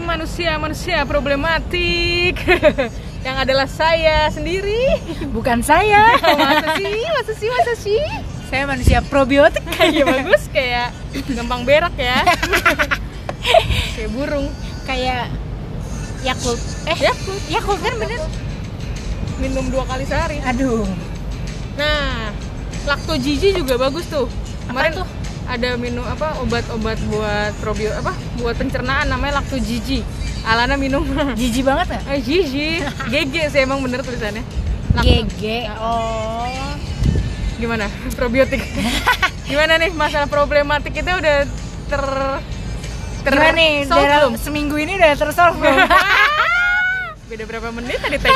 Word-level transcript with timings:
manusia-manusia 0.00 1.02
problematik 1.04 2.38
yang 3.26 3.36
adalah 3.38 3.66
saya 3.66 4.30
sendiri. 4.30 4.98
Bukan 5.30 5.62
saya. 5.62 6.14
masa 6.40 6.68
sih? 6.78 7.02
Masa 7.10 7.32
sih? 7.34 7.48
Masa 7.48 7.74
sih? 7.74 8.04
saya 8.48 8.64
manusia 8.64 9.04
probiotik. 9.04 9.60
Kayak 9.76 10.08
bagus 10.16 10.42
kayak 10.48 10.88
gampang 11.36 11.68
berak 11.68 11.92
ya. 12.00 12.24
kayak 13.92 14.10
burung. 14.16 14.48
Kayak 14.88 15.28
Yakult. 16.24 16.60
Eh, 16.88 16.96
Yakult. 16.96 17.42
Yakult 17.52 17.80
kan 17.84 17.94
bener. 18.00 18.20
Minum 19.38 19.68
dua 19.68 19.84
kali 19.84 20.08
sehari. 20.08 20.40
Aduh. 20.42 20.88
Nah, 21.76 22.32
lakto 22.88 23.14
Gigi 23.20 23.54
juga 23.54 23.76
bagus 23.76 24.08
tuh. 24.08 24.26
Kemarin 24.66 25.04
tuh? 25.04 25.06
Ada 25.48 25.80
minum 25.80 26.04
apa 26.04 26.36
obat-obat 26.44 27.00
buat 27.08 27.52
probio 27.58 27.88
apa 27.96 28.12
buat 28.36 28.54
pencernaan 28.54 29.08
namanya 29.08 29.40
lakto 29.40 29.56
Gigi. 29.56 30.04
Alana 30.44 30.76
minum. 30.76 31.02
Jijik 31.40 31.64
banget 31.64 31.96
nggak? 31.96 32.02
Eh, 32.08 32.20
Gigi. 32.20 32.70
GG 33.10 33.34
sih 33.52 33.60
emang 33.64 33.80
bener 33.80 34.04
tulisannya. 34.04 34.44
Lakto. 34.92 35.08
GG. 35.08 35.42
Oh. 35.80 36.72
Gimana? 37.58 37.88
Probiotik. 38.18 38.62
Gimana 39.48 39.80
nih 39.80 39.90
masalah 39.90 40.28
problematik 40.28 40.92
kita 40.92 41.16
udah 41.16 41.48
ter 41.88 42.04
ter 43.24 43.32
Gimana 43.32 43.52
nih? 43.56 43.72
solve 43.88 44.04
Dalam 44.04 44.30
belum? 44.30 44.32
seminggu 44.36 44.76
ini 44.76 44.92
udah 44.94 45.12
tersolve 45.16 45.56
belum? 45.56 45.78
Beda 47.28 47.44
berapa 47.44 47.68
menit 47.72 48.00
tadi 48.00 48.16
tag 48.16 48.32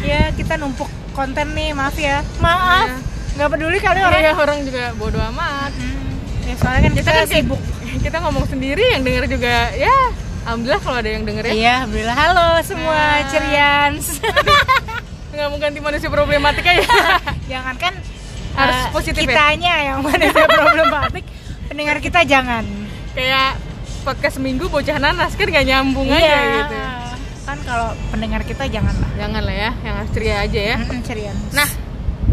ya 0.00 0.32
kita 0.32 0.56
numpuk 0.56 0.88
konten 1.12 1.52
nih, 1.52 1.74
maaf 1.74 1.96
ya. 1.98 2.22
Maaf. 2.38 2.86
Iya. 2.86 2.96
Nggak 3.38 3.48
peduli 3.48 3.78
kali 3.78 4.00
orang. 4.02 4.20
Iya, 4.20 4.32
orang 4.34 4.58
juga 4.66 4.84
bodo 4.98 5.18
amat. 5.30 5.70
Hmm. 5.70 6.10
Ya, 6.42 6.54
soalnya 6.58 6.80
kan 6.82 6.92
kita, 6.92 7.02
Kita 7.06 7.10
kan 7.14 7.26
sibuk. 7.30 7.60
Kita 8.04 8.16
ngomong 8.20 8.44
sendiri 8.44 8.84
yang 8.90 9.02
denger 9.02 9.24
juga 9.30 9.70
ya 9.72 9.94
alhamdulillah 10.42 10.80
kalau 10.80 10.98
ada 10.98 11.10
yang 11.12 11.22
denger 11.22 11.44
ya. 11.46 11.52
Iya, 11.52 11.72
alhamdulillah. 11.78 12.16
Halo 12.16 12.46
semua 12.66 13.00
cerians. 13.30 14.04
nggak 15.38 15.54
mau 15.54 15.58
ganti 15.62 15.78
manusia 15.78 16.10
problematika 16.10 16.74
ya 16.74 16.82
jangan 17.52 17.78
kan 17.78 17.94
Harus 18.58 18.74
eh, 18.74 18.90
positif 18.90 19.22
ya? 19.22 19.30
kitanya 19.30 19.74
yang 19.86 19.98
manusia 20.02 20.50
problematik, 20.50 21.22
pendengar 21.70 22.02
kita 22.02 22.26
jangan. 22.26 22.66
kayak 23.14 23.54
podcast 24.02 24.42
seminggu 24.42 24.66
bocah 24.66 24.98
nanas 24.98 25.38
kan 25.38 25.46
nggak 25.46 25.62
nyambung 25.62 26.10
aja 26.10 26.18
Iya. 26.18 26.42
gitu 26.58 26.76
Kan 27.46 27.58
kalau 27.62 27.94
pendengar 28.10 28.42
kita 28.42 28.66
janganlah. 28.66 29.06
jangan 29.14 29.42
lah 29.46 29.54
ya 29.54 29.70
yang 29.78 29.94
harus 29.94 30.10
ceria 30.10 30.36
aja 30.42 30.60
ya 30.74 30.76
cerians. 31.06 31.54
nah 31.54 31.68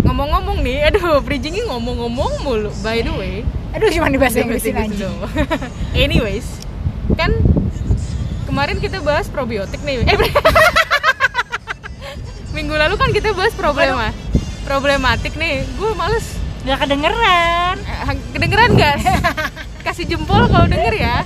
ngomong-ngomong 0.04 0.60
nih 0.66 0.92
aduh 0.92 1.24
bridgingnya 1.24 1.64
ngomong-ngomong 1.72 2.44
mulu 2.44 2.72
by 2.84 3.00
the 3.00 3.14
way. 3.16 3.48
Aduh 3.72 3.88
cuma 3.92 4.12
di 4.12 4.20
bahasa 4.20 4.44
Inggrisin 4.44 4.76
aja. 4.76 5.08
Anyways 5.96 6.60
kan 7.16 7.32
kemarin 8.50 8.82
kita 8.84 9.00
bahas 9.00 9.32
probiotik 9.32 9.80
nih. 9.86 10.04
Eh 10.04 10.16
minggu 12.56 12.72
lalu 12.72 12.96
kan 12.96 13.12
kita 13.12 13.36
bahas 13.36 13.52
problema 13.56 14.16
problematik 14.66 15.38
nih. 15.38 15.62
Gue 15.78 15.94
males. 15.94 16.26
Gak 16.66 16.82
kedengeran. 16.82 17.78
Eh, 17.86 18.18
kedengeran 18.34 18.74
nggak? 18.74 18.98
Kasih 19.86 20.10
jempol 20.10 20.50
kalau 20.50 20.66
denger 20.66 20.98
ya. 20.98 21.18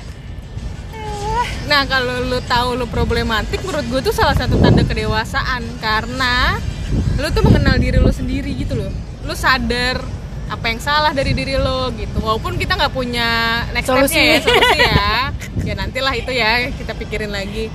Nah 1.72 1.88
kalau 1.88 2.28
lu 2.28 2.44
tahu 2.44 2.76
lu 2.76 2.84
problematik 2.92 3.64
menurut 3.64 3.88
gue 3.88 4.12
tuh 4.12 4.14
salah 4.14 4.36
satu 4.36 4.60
tanda 4.60 4.84
kedewasaan. 4.84 5.64
Karena 5.80 6.60
lu 6.92 7.28
tuh 7.30 7.42
mengenal 7.42 7.76
diri 7.76 7.98
lu 7.98 8.10
sendiri 8.10 8.52
gitu 8.54 8.74
loh 8.76 8.92
lu 9.22 9.34
sadar 9.34 10.02
apa 10.50 10.66
yang 10.66 10.80
salah 10.80 11.12
dari 11.12 11.32
diri 11.32 11.54
lo 11.56 11.94
gitu 11.94 12.18
walaupun 12.20 12.58
kita 12.58 12.74
nggak 12.74 12.90
punya 12.90 13.28
next 13.70 13.86
Solusi. 13.86 14.10
stepnya 14.10 14.26
ya 14.26 14.40
solusi 14.42 14.80
ya 14.80 15.08
ya 15.64 15.74
nantilah 15.76 16.14
itu 16.16 16.32
ya 16.32 16.50
kita 16.72 16.94
pikirin 16.94 17.30
lagi 17.30 17.70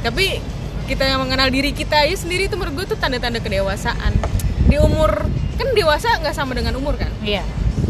tapi 0.00 0.42
kita 0.84 1.04
yang 1.04 1.20
mengenal 1.20 1.46
diri 1.46 1.70
kita 1.70 2.00
aja 2.00 2.16
sendiri 2.16 2.46
itu 2.46 2.56
menurut 2.56 2.74
gue 2.74 2.86
tuh 2.90 2.98
tanda-tanda 2.98 3.38
kedewasaan 3.38 4.18
di 4.66 4.76
umur 4.76 5.30
kan 5.54 5.68
dewasa 5.72 6.18
nggak 6.18 6.34
sama 6.34 6.52
dengan 6.52 6.74
umur 6.74 6.94
kan 6.94 7.10
Iya. 7.20 7.46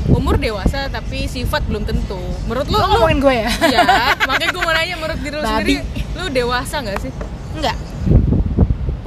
umur 0.08 0.36
dewasa 0.36 0.88
tapi 0.88 1.24
sifat 1.24 1.64
belum 1.64 1.84
tentu 1.84 2.18
menurut 2.44 2.66
lu 2.66 2.74
Lo 2.74 2.80
lu 2.82 2.88
ngomongin 2.98 3.18
gue 3.18 3.34
ya? 3.38 3.50
ya 3.70 3.80
makanya 4.24 4.50
gue 4.50 4.62
mau 4.62 4.74
nanya 4.74 4.96
menurut 4.96 5.20
diri 5.20 5.34
lu 5.34 5.40
Babi. 5.40 5.48
sendiri 5.48 5.74
lu 6.12 6.24
dewasa 6.28 6.76
nggak 6.80 6.98
sih 7.00 7.12
Enggak. 7.54 7.76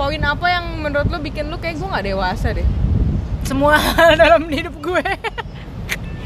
Poin 0.01 0.17
apa 0.25 0.45
yang 0.49 0.81
menurut 0.81 1.05
lu 1.13 1.21
bikin 1.21 1.53
lu 1.53 1.61
kayak 1.61 1.77
gue 1.77 1.85
nggak 1.85 2.05
dewasa 2.09 2.57
deh 2.57 2.65
Semua 3.45 3.77
hal 3.77 4.17
dalam 4.21 4.49
hidup 4.49 4.73
gue. 4.81 5.05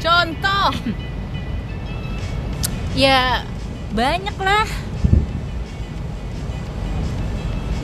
contoh 0.00 0.72
ya 2.96 3.44
banyak 3.92 4.36
lah. 4.40 4.64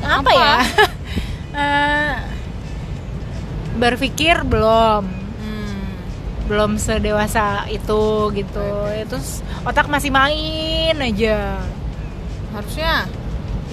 Apa, 0.00 0.20
Apa? 0.25 0.31
ya? 0.32 0.56
Eh, 1.52 2.16
berpikir 3.76 4.41
belum 4.48 5.04
hmm, 5.04 5.84
belum 6.48 6.81
sedewasa 6.81 7.69
itu 7.69 8.32
gitu 8.32 8.69
itu 8.88 9.16
otak 9.60 9.84
masih 9.92 10.08
main 10.08 10.97
aja 10.97 11.60
harusnya 12.56 13.04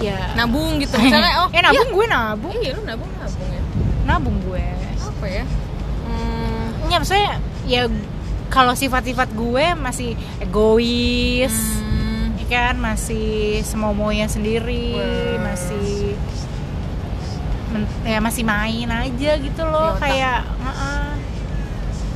ya 0.00 0.32
nabung 0.34 0.76
gitu. 0.78 0.96
Misalnya 1.04 1.32
oh 1.40 1.48
eh 1.50 1.60
nabung 1.60 1.90
gue 1.90 2.06
nabung. 2.06 2.52
Iya, 2.52 2.60
iya 2.62 2.72
lu 2.74 2.82
nabung 2.82 3.10
nabung 3.14 3.46
ya. 3.46 3.60
Nabung 4.04 4.36
gue. 4.42 4.64
Apa 4.98 5.26
ya? 5.26 5.44
Hmm, 6.02 6.64
ya 6.88 6.96
maksudnya 6.96 7.32
ya 7.64 7.82
kalau 8.48 8.74
sifat-sifat 8.74 9.30
gue 9.30 9.66
masih 9.76 10.10
egois 10.40 11.54
hmm, 11.54 12.40
ya 12.40 12.46
kan? 12.48 12.74
Masih 12.76 13.60
semau 13.62 13.92
maunya 13.92 14.26
sendiri 14.26 14.96
masih 15.38 16.16
men- 17.70 17.86
ya 18.02 18.18
masih 18.18 18.42
main 18.42 18.88
aja 18.88 19.30
gitu 19.36 19.62
loh 19.62 19.94
otak. 19.94 20.02
kayak 20.02 20.42
"Heeh, 20.42 21.10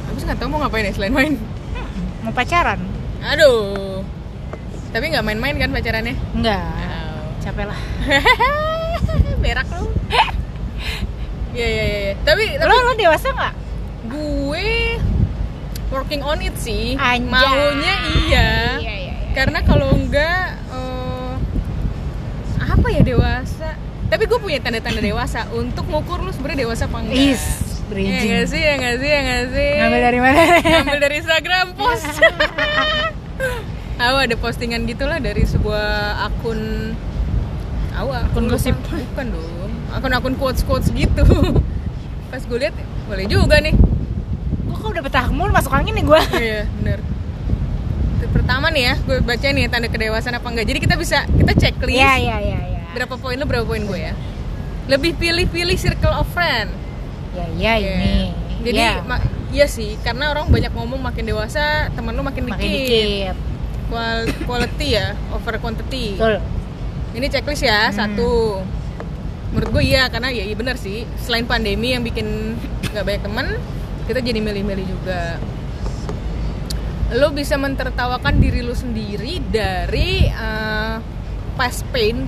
habis 0.04 0.22
nggak 0.24 0.38
tahu 0.38 0.48
mau 0.48 0.58
ngapain 0.60 0.82
ya 0.82 0.92
selain 0.92 1.14
main. 1.14 1.34
Mau 2.20 2.32
pacaran? 2.32 2.80
Aduh. 3.22 4.02
Tapi 4.90 5.10
nggak 5.10 5.22
main-main 5.22 5.54
kan 5.54 5.70
pacarannya? 5.70 6.16
Enggak 6.32 6.72
Oh. 6.74 7.03
Capek 7.44 7.68
lah 7.68 7.80
berak 9.44 9.68
lu 9.76 9.86
Iya 11.54 11.68
iya 11.70 11.84
iya. 11.86 12.12
Tapi 12.26 12.58
tapi 12.58 12.66
lo 12.66 12.82
lo 12.82 12.92
dewasa 12.98 13.30
nggak 13.30 13.54
gue 14.10 14.98
working 15.94 16.22
on 16.26 16.42
it 16.42 16.58
sih. 16.58 16.98
Anjay. 16.98 17.30
Maunya 17.30 17.94
iya. 18.26 18.26
iya 18.26 18.48
iya, 18.82 18.94
iya. 18.98 19.14
Karena 19.38 19.62
kalau 19.62 19.94
enggak 19.94 20.58
eh, 20.74 21.34
apa 22.58 22.86
ya 22.90 23.06
dewasa? 23.06 23.78
Tapi 24.10 24.26
gue 24.26 24.38
punya 24.42 24.58
tanda-tanda 24.58 24.98
dewasa 24.98 25.46
untuk 25.54 25.86
ngukur 25.86 26.26
lu 26.26 26.34
sebenarnya 26.34 26.66
dewasa 26.66 26.90
apa 26.90 27.06
enggak. 27.06 27.22
Is, 27.22 27.44
Ya 27.86 27.86
bridging. 27.86 28.30
nggak 28.34 28.46
sih, 28.50 28.60
ya 28.64 28.74
nggak 28.74 28.96
sih, 28.98 29.08
ya 29.14 29.20
nggak 29.22 29.44
sih. 29.54 29.70
Ngambil 29.78 30.00
dari 30.02 30.18
mana? 30.18 30.40
Ngambil 30.58 30.98
dari 30.98 31.14
Instagram 31.22 31.66
post. 31.78 32.06
Aku 34.10 34.16
ada 34.18 34.34
postingan 34.34 34.90
gitulah 34.90 35.22
dari 35.22 35.46
sebuah 35.46 36.18
akun 36.26 36.90
Aku 37.94 38.08
akun 38.10 38.44
gosip. 38.46 38.74
Bukan, 38.82 39.26
dong. 39.30 39.70
Akun-akun 39.90 40.34
quotes-quotes 40.34 40.90
gitu. 40.90 41.22
Pas 42.30 42.42
gue 42.42 42.58
lihat 42.58 42.74
boleh 43.04 43.24
juga 43.24 43.58
nih. 43.58 43.74
Gue 44.64 44.74
kok 44.74 44.90
udah 44.90 45.02
betah 45.02 45.26
mulu 45.28 45.50
masuk 45.50 45.70
angin 45.70 45.94
nih 45.94 46.04
gue. 46.04 46.20
Iya, 46.34 46.60
bener. 46.74 46.98
Pertama 48.26 48.66
nih 48.68 48.82
ya, 48.84 48.94
gue 48.98 49.16
baca 49.20 49.46
nih 49.46 49.64
tanda 49.68 49.86
kedewasaan 49.86 50.34
apa 50.34 50.48
enggak. 50.48 50.66
Jadi 50.66 50.78
kita 50.80 50.94
bisa 50.94 51.22
kita 51.24 51.52
checklist 51.54 51.94
Iya 51.94 52.12
iya 52.18 52.36
iya 52.40 52.60
iya. 52.66 52.80
berapa 52.90 53.14
poin 53.14 53.36
lu, 53.36 53.46
berapa 53.46 53.62
poin 53.62 53.80
gue 53.80 54.00
ya. 54.00 54.12
Lebih 54.84 55.14
pilih-pilih 55.14 55.76
circle 55.76 56.12
of 56.12 56.26
friend. 56.28 56.68
Ya 57.32 57.46
iya 57.48 57.72
Iya. 57.78 57.94
ini. 57.94 58.14
Jadi 58.60 58.80
Iya. 58.80 58.92
ma- 59.02 59.22
iya 59.48 59.66
sih, 59.66 59.94
karena 60.00 60.28
orang 60.28 60.50
banyak 60.50 60.72
ngomong 60.72 60.98
makin 60.98 61.24
dewasa, 61.24 61.88
temen 61.90 62.10
lu 62.10 62.22
makin, 62.22 62.42
makin 62.44 62.64
dikit. 62.64 62.90
dikit. 63.30 63.36
Qual- 63.86 64.34
quality 64.42 64.88
ya, 64.90 65.06
over 65.30 65.54
quantity. 65.56 66.16
Betul. 66.16 66.42
Ini 67.14 67.26
checklist 67.30 67.62
ya, 67.62 67.88
Hmm. 67.88 67.94
satu. 67.94 68.58
Menurut 69.54 69.70
gue 69.70 69.84
iya, 69.86 70.10
karena 70.10 70.34
ya 70.34 70.42
iya 70.42 70.56
benar 70.58 70.74
sih. 70.74 71.06
Selain 71.22 71.46
pandemi 71.46 71.94
yang 71.94 72.02
bikin 72.02 72.58
nggak 72.90 73.04
banyak 73.06 73.22
temen, 73.22 73.46
kita 74.10 74.18
jadi 74.18 74.42
milih-milih 74.42 74.86
juga. 74.90 75.38
Lo 77.14 77.30
bisa 77.30 77.54
mentertawakan 77.54 78.42
diri 78.42 78.66
lo 78.66 78.74
sendiri 78.74 79.38
dari 79.46 80.26
eh, 80.26 80.94
past 81.54 81.86
pain. 81.94 82.26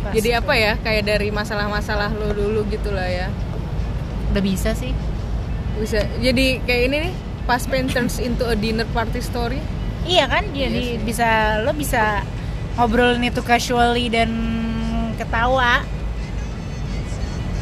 Past 0.00 0.16
jadi 0.16 0.40
apa 0.40 0.56
ya? 0.56 0.72
Kayak 0.80 1.12
dari 1.12 1.28
masalah-masalah 1.28 2.16
lo 2.16 2.32
dulu 2.32 2.64
gitu 2.72 2.88
lah 2.96 3.04
ya. 3.04 3.28
Udah 4.32 4.40
bisa 4.40 4.72
sih. 4.72 4.96
Bisa. 5.76 6.08
Jadi 6.24 6.64
kayak 6.64 6.82
ini 6.88 6.96
nih, 7.04 7.14
past 7.44 7.68
pain 7.68 7.84
turns 7.84 8.16
into 8.16 8.48
a 8.48 8.56
dinner 8.56 8.88
party 8.96 9.20
story. 9.20 9.60
Iya 10.08 10.24
kan? 10.24 10.48
Jadi 10.56 11.04
bisa 11.04 11.60
lo 11.60 11.76
bisa 11.76 12.24
ngobrolin 12.76 13.24
itu 13.24 13.40
casually 13.40 14.06
dan 14.06 14.28
ketawa. 15.16 15.80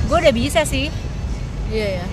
Gue 0.04 0.16
udah 0.18 0.30
bisa 0.30 0.62
sih. 0.62 0.86
Iya 1.70 1.86
ya. 1.98 2.04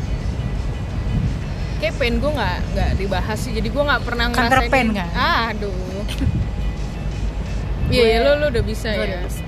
Kayak 1.78 1.94
pain 1.98 2.14
gue 2.16 2.30
nggak 2.30 2.58
nggak 2.72 2.90
dibahas 2.96 3.38
sih, 3.38 3.52
jadi 3.52 3.66
gue 3.66 3.82
nggak 3.82 4.02
pernah 4.02 4.26
ngerasain. 4.30 4.70
pain 4.70 4.86
ini. 4.88 4.96
kan? 4.96 5.10
Ah, 5.12 5.50
aduh. 5.50 5.74
iya 7.90 8.16
gue- 8.16 8.24
lo 8.24 8.30
lo 8.38 8.46
udah 8.48 8.64
bisa 8.64 8.88
ya 8.88 9.04
udah 9.04 9.20
bisa. 9.26 9.42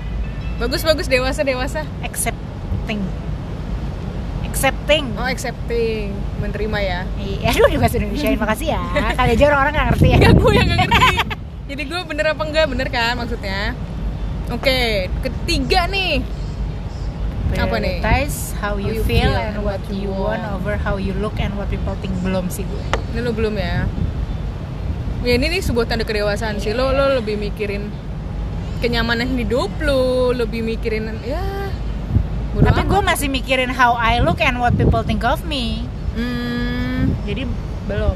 bagus 0.54 0.80
bagus 0.84 1.06
dewasa 1.08 1.40
dewasa 1.40 1.80
accepting 2.00 3.00
accepting 4.44 5.04
oh 5.16 5.24
accepting 5.24 6.12
menerima 6.38 6.78
ya 6.78 7.00
Iya, 7.16 7.48
aduh 7.56 7.66
di 7.66 7.74
bahasa 7.74 7.96
Indonesia 7.96 8.28
makasih 8.36 8.66
ya. 8.70 8.80
Kali 9.16 9.30
aja 9.32 9.42
orang-orang 9.48 9.72
nggak 9.72 9.86
ngerti 9.90 10.06
ya. 10.10 10.16
Gue 10.30 10.52
yang 10.52 10.66
gak 10.68 10.78
ngerti 10.84 11.13
jadi 11.74 11.90
gue 11.90 12.00
bener 12.06 12.38
apa 12.38 12.42
enggak 12.46 12.70
bener 12.70 12.86
kan 12.86 13.18
maksudnya 13.18 13.74
oke 14.46 14.78
ketiga 15.26 15.90
nih 15.90 16.22
Apa 17.54 17.78
nih? 17.78 18.02
Prioritize 18.02 18.50
how 18.58 18.74
you, 18.74 18.98
you 18.98 19.02
feel, 19.06 19.30
feel 19.30 19.34
and 19.34 19.58
what 19.62 19.82
you 19.90 20.10
want 20.10 20.42
over 20.54 20.74
how 20.74 20.98
you 20.98 21.14
look 21.18 21.38
and 21.38 21.54
what 21.54 21.66
people 21.66 21.94
think 21.98 22.10
belum 22.22 22.46
sih 22.50 22.62
gue. 22.62 22.82
ini 23.14 23.20
lo 23.22 23.30
belum 23.30 23.54
ya 23.58 23.86
ya 25.22 25.32
ini 25.34 25.58
nih 25.58 25.62
sebuah 25.62 25.86
tanda 25.86 26.02
kedewasaan 26.02 26.58
sih 26.58 26.74
lo 26.74 26.90
lo 26.90 27.18
lebih 27.18 27.38
mikirin 27.38 27.90
kenyamanan 28.78 29.34
hidup 29.34 29.70
lo 29.82 30.30
lebih 30.30 30.62
mikirin 30.62 31.10
ya 31.26 31.42
Tapi 32.54 32.86
gue 32.86 33.00
masih 33.02 33.26
mikirin 33.26 33.66
how 33.66 33.98
I 33.98 34.22
look 34.22 34.38
and 34.38 34.62
what 34.62 34.78
people 34.78 35.02
think 35.02 35.26
of 35.26 35.42
me. 35.42 35.82
hmm, 36.14 37.10
Jadi 37.26 37.50
belum. 37.90 38.14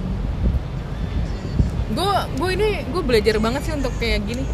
Gue 1.98 2.10
gue 2.36 2.50
ini 2.52 2.68
gue 2.84 3.02
belajar 3.02 3.34
banget 3.36 3.60
sih 3.60 3.74
untuk 3.74 3.90
kayak 3.96 4.22
gini 4.24 4.44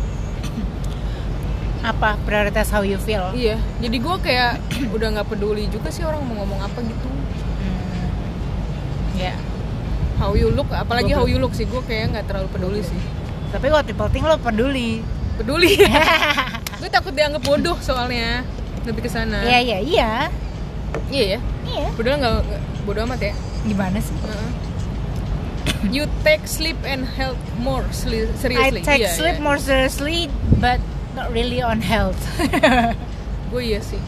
Apa 1.85 2.17
prioritas 2.19 2.73
how 2.73 2.81
you 2.81 2.97
feel? 2.97 3.29
iya 3.33 3.61
jadi 3.77 3.93
gue 3.95 4.17
kayak 4.19 4.57
udah 4.97 5.09
nggak 5.13 5.29
peduli 5.29 5.69
juga 5.69 5.93
sih 5.93 6.01
orang 6.01 6.25
mau 6.25 6.41
ngomong 6.41 6.61
apa 6.63 6.81
gitu 6.81 7.09
Hmm. 7.55 8.09
Ya. 9.15 9.33
how 10.17 10.33
you 10.33 10.49
look 10.49 10.69
apalagi 10.71 11.11
Gua 11.11 11.19
how 11.19 11.27
you 11.27 11.37
look 11.37 11.53
sih 11.53 11.65
gue 11.65 11.81
kayak 11.83 12.11
nggak 12.11 12.25
terlalu 12.27 12.49
peduli 12.51 12.81
sih 12.81 12.97
Tapi 13.51 13.69
what 13.69 13.85
people 13.85 14.09
think 14.09 14.25
lo 14.25 14.37
peduli. 14.37 15.05
peduli 15.37 15.77
gue 16.81 16.89
takut 16.89 17.13
dianggap 17.13 17.41
bodoh 17.41 17.77
soalnya 17.79 18.43
lebih 18.83 19.03
ke 19.03 19.11
sana 19.11 19.41
Iya 19.43 19.59
iya 19.61 19.79
iya. 19.79 20.11
iya 21.09 21.25
ya 21.31 21.41
Iya. 21.65 21.89
bodoh 21.93 22.13
nggak 22.15 22.33
bodoh 22.83 23.03
amat 23.05 23.21
ya 23.23 23.35
Gimana 23.63 23.97
sih? 23.99 24.13
Heeh. 24.19 24.49
You 25.89 26.05
take 26.21 26.45
sleep 26.45 26.77
and 26.83 27.05
health 27.07 27.39
more 27.57 27.85
sli- 27.91 28.27
I 28.27 28.37
seriously 28.37 28.83
take 28.83 29.01
Iya, 29.01 29.13
sleep 29.13 29.37
iya. 29.37 29.43
more 29.43 29.57
seriously, 29.57 30.19
but 30.57 30.81
not 31.13 31.31
really 31.31 31.61
on 31.61 31.79
health. 31.79 32.19
gue 33.49 33.63
iya 33.71 33.79
sih. 33.79 34.01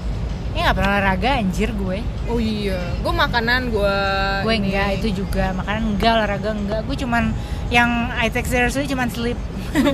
Ya 0.53 0.69
nggak 0.69 0.75
pernah 0.75 0.91
olahraga 0.95 1.31
anjir 1.37 1.69
gue. 1.71 1.99
oh 2.27 2.37
iya. 2.37 2.81
Gue 2.99 3.13
makanan 3.13 3.69
gue 3.69 3.99
gue 4.43 4.55
enggak 4.57 4.89
itu 4.97 5.21
juga. 5.21 5.53
Makanan 5.53 5.83
enggak 5.95 6.13
olahraga 6.15 6.51
enggak. 6.51 6.81
Gue 6.83 6.97
cuman 6.97 7.37
yang 7.69 7.89
I 8.11 8.27
take 8.27 8.45
seriously 8.45 8.85
cuman 8.85 9.09
sleep. 9.09 9.37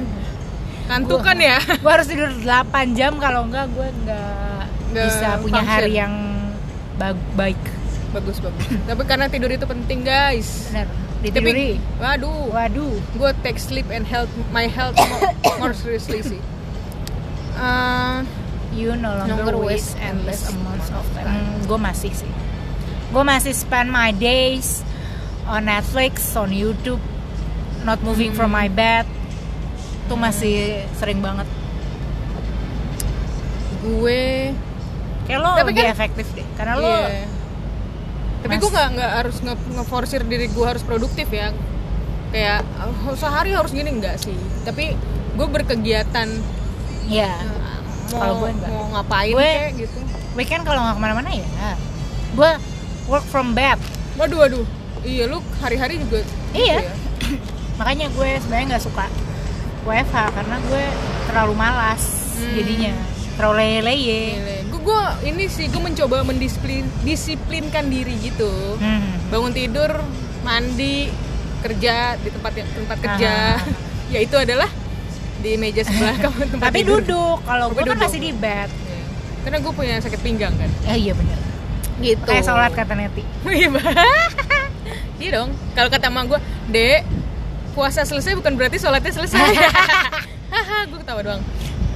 Kantukan 0.84 1.38
ya? 1.38 1.58
gue 1.82 1.90
harus 1.90 2.06
tidur 2.06 2.30
8 2.30 2.46
jam. 2.92 3.18
Kalau 3.18 3.42
enggak 3.44 3.70
gue 3.70 3.88
enggak 4.02 4.66
Nggak 4.90 5.04
bisa 5.04 5.28
punya 5.40 5.60
function. 5.60 5.72
hari 5.72 5.92
yang 5.94 6.14
ba- 6.94 7.26
baik. 7.34 7.58
Bagus 8.12 8.38
bagus. 8.38 8.66
Tapi 8.84 9.02
karena 9.02 9.26
tidur 9.26 9.48
itu 9.48 9.64
penting 9.64 10.04
guys. 10.04 10.68
Benar 10.68 10.86
tapi 11.22 11.30
ditiduri 11.38 11.70
waduh. 11.96 12.50
Waduh. 12.50 12.92
Gue 13.14 13.30
take 13.40 13.56
sleep 13.56 13.86
and 13.88 14.02
health 14.02 14.26
my 14.50 14.66
health 14.66 14.98
more, 14.98 15.30
more 15.62 15.74
seriously 15.74 16.18
sih. 16.20 16.40
Eh, 17.54 18.16
you 18.74 18.90
no 18.96 19.14
longer, 19.14 19.38
Longer 19.38 19.56
waste 19.62 19.94
endless 19.98 20.48
amounts 20.48 20.90
of 20.90 21.04
time. 21.14 21.30
Hmm, 21.30 21.62
gue 21.62 21.78
masih 21.78 22.10
sih. 22.10 22.30
Gue 23.08 23.22
masih 23.22 23.52
spend 23.52 23.88
my 23.88 24.10
days 24.10 24.82
on 25.44 25.66
Netflix 25.66 26.34
on 26.34 26.50
YouTube 26.50 26.98
not 27.82 28.00
moving 28.00 28.32
from 28.32 28.50
my 28.50 28.66
bed. 28.66 29.06
Itu 30.02 30.14
masih 30.14 30.82
sering 30.96 31.22
banget. 31.22 31.46
Gue 33.82 34.54
kayak 35.22 35.38
lo 35.38 35.50
Tapi 35.54 35.70
lebih 35.70 35.84
kan- 35.84 35.92
efektif 35.92 36.26
deh. 36.34 36.46
Karena 36.54 36.74
lo 36.76 36.88
Iya. 36.88 37.26
Tapi 38.42 38.54
gue 38.56 38.70
nggak 38.70 38.88
nggak 38.92 39.10
harus 39.16 39.36
nge 39.38 39.54
ngeforsir 39.72 40.20
diri 40.22 40.46
gue 40.46 40.66
harus 40.66 40.82
produktif 40.82 41.28
ya. 41.28 41.54
Kayak 42.28 42.64
oh, 43.04 43.14
sehari 43.14 43.52
harus 43.52 43.70
gini 43.70 43.88
enggak 43.88 44.18
sih. 44.18 44.34
Tapi 44.62 44.94
gue 45.32 45.46
berkegiatan 45.48 46.28
ya 47.04 47.32
mau, 48.08 48.20
Kalau 48.20 48.34
gue 48.38 48.50
enggak. 48.52 48.68
mau 48.68 48.84
ngapain 48.92 49.32
Gue- 49.32 49.42
kayak 49.58 49.72
gitu. 49.78 49.98
weekend 50.32 50.62
kalau 50.62 50.80
nggak 50.80 50.96
ke 50.96 51.02
mana-mana 51.02 51.30
ya 51.30 51.44
gue 52.32 52.50
work 53.06 53.24
from 53.26 53.52
bed 53.52 53.76
Waduh 54.14 54.38
waduh. 54.38 54.64
Iya 55.00 55.26
lu 55.26 55.40
hari-hari 55.58 55.96
juga. 55.98 56.20
gitu 56.20 56.28
Iya. 56.54 56.78
ya? 56.78 56.92
makanya 57.80 58.06
gue 58.08 58.28
sebenarnya 58.38 58.66
nggak 58.70 58.84
suka 58.84 59.06
WFH 59.82 60.16
karena 60.30 60.56
gue 60.62 60.84
terlalu 61.26 61.54
malas 61.54 62.02
Hmm. 62.32 62.48
jadinya 62.54 62.92
terlalu 63.34 63.54
leye-leye 63.58 64.22
Gue 64.82 65.02
ini 65.24 65.46
sih 65.46 65.66
gue 65.66 65.78
mencoba 65.78 66.22
mendisiplin 66.22 66.82
disiplinkan 67.00 67.86
diri 67.86 68.18
gitu. 68.20 68.50
hmm. 68.76 69.30
Bangun 69.30 69.52
tidur, 69.52 70.02
mandi, 70.42 71.08
kerja 71.60 72.18
di 72.18 72.28
tempat 72.28 72.52
tempat 72.58 72.98
kerja. 72.98 73.34
Ah. 73.54 73.58
ya 74.12 74.18
itu 74.18 74.34
adalah 74.34 74.68
di 75.38 75.56
meja 75.56 75.82
sebelah 75.82 76.14
kamu 76.20 76.38
tempat 76.48 76.66
tapi 76.68 76.82
tidur. 76.82 77.00
duduk 77.00 77.38
kalau 77.42 77.66
gue 77.68 77.82
kan 77.82 77.98
masih 77.98 78.20
di 78.20 78.30
bed 78.30 78.70
Iya. 78.70 79.02
Karena 79.42 79.58
gue 79.58 79.72
punya 79.72 79.94
sakit 79.98 80.20
pinggang 80.20 80.54
kan. 80.54 80.70
eh 80.86 80.98
iya 81.00 81.12
bener 81.12 81.34
Gitu. 81.98 82.22
kayak 82.22 82.42
sholat 82.42 82.70
kata 82.70 82.94
Neti 82.94 83.22
Iya. 83.48 83.70
Iya 85.16 85.30
dong. 85.32 85.50
Kalau 85.72 85.88
kata 85.88 86.06
emak 86.08 86.24
gue, 86.28 86.40
Dek, 86.68 87.02
puasa 87.72 88.02
selesai 88.02 88.34
bukan 88.34 88.54
berarti 88.54 88.74
sholatnya 88.76 89.10
selesai. 89.12 89.38
Haha, 90.52 90.78
gue 90.84 90.98
ketawa 91.00 91.20
doang. 91.22 91.42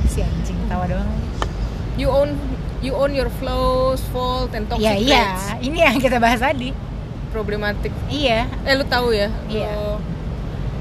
si 0.06 0.22
anjing 0.22 0.56
tawa 0.64 0.86
doang 0.86 1.10
You 1.94 2.08
own 2.08 2.34
you 2.78 2.92
own 2.92 3.10
your 3.10 3.28
flaws, 3.32 4.00
fault, 4.08 4.50
and 4.50 4.66
toxic 4.66 4.84
ya 4.84 4.94
iya 4.94 5.22
traits. 5.30 5.44
ini 5.62 5.78
yang 5.80 5.96
kita 5.96 6.16
bahas 6.16 6.38
tadi 6.38 6.70
Problematik. 7.28 7.92
iya 8.06 8.48
Eh 8.62 8.72
lu 8.72 8.84
tahu 8.84 9.12
ya? 9.12 9.28
Iya. 9.46 10.00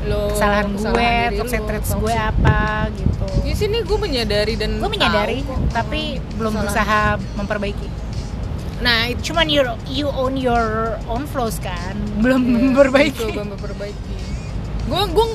Lo, 0.05 0.29
kesalahan 0.29 0.69
gue 0.69 0.77
kesalahan 0.77 1.03
diri 1.25 1.37
toxic 1.37 1.61
traits 1.65 1.91
gue 1.91 2.13
apa 2.13 2.61
gitu 2.93 3.25
Di 3.41 3.53
sini 3.53 3.77
gue 3.81 3.97
menyadari 3.97 4.53
dan 4.53 4.77
gue 4.77 4.87
menyadari 4.87 5.41
tahu 5.41 5.51
kok. 5.51 5.59
tapi 5.73 6.01
belum 6.33 6.53
Kesalahan. 6.53 6.63
berusaha 6.63 7.01
memperbaiki 7.35 7.89
Nah, 8.77 9.07
itu 9.07 9.31
cuman 9.31 9.47
you 9.47 9.63
you 9.87 10.07
own 10.09 10.35
your 10.35 10.63
own 11.05 11.23
flaws 11.25 11.57
kan 11.57 11.95
belum 12.17 12.39
Iya, 12.39 12.53
memperbaiki 12.69 13.23
Coba 13.29 13.43
memperbaiki. 13.49 14.15
Gue 14.85 15.01
gue 15.09 15.27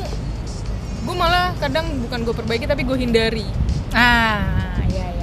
gue 1.01 1.17
malah 1.17 1.51
kadang 1.57 1.89
bukan 1.99 2.21
gue 2.23 2.35
perbaiki 2.35 2.65
tapi 2.65 2.83
gue 2.83 2.97
hindari. 2.97 3.49
ah 3.91 4.77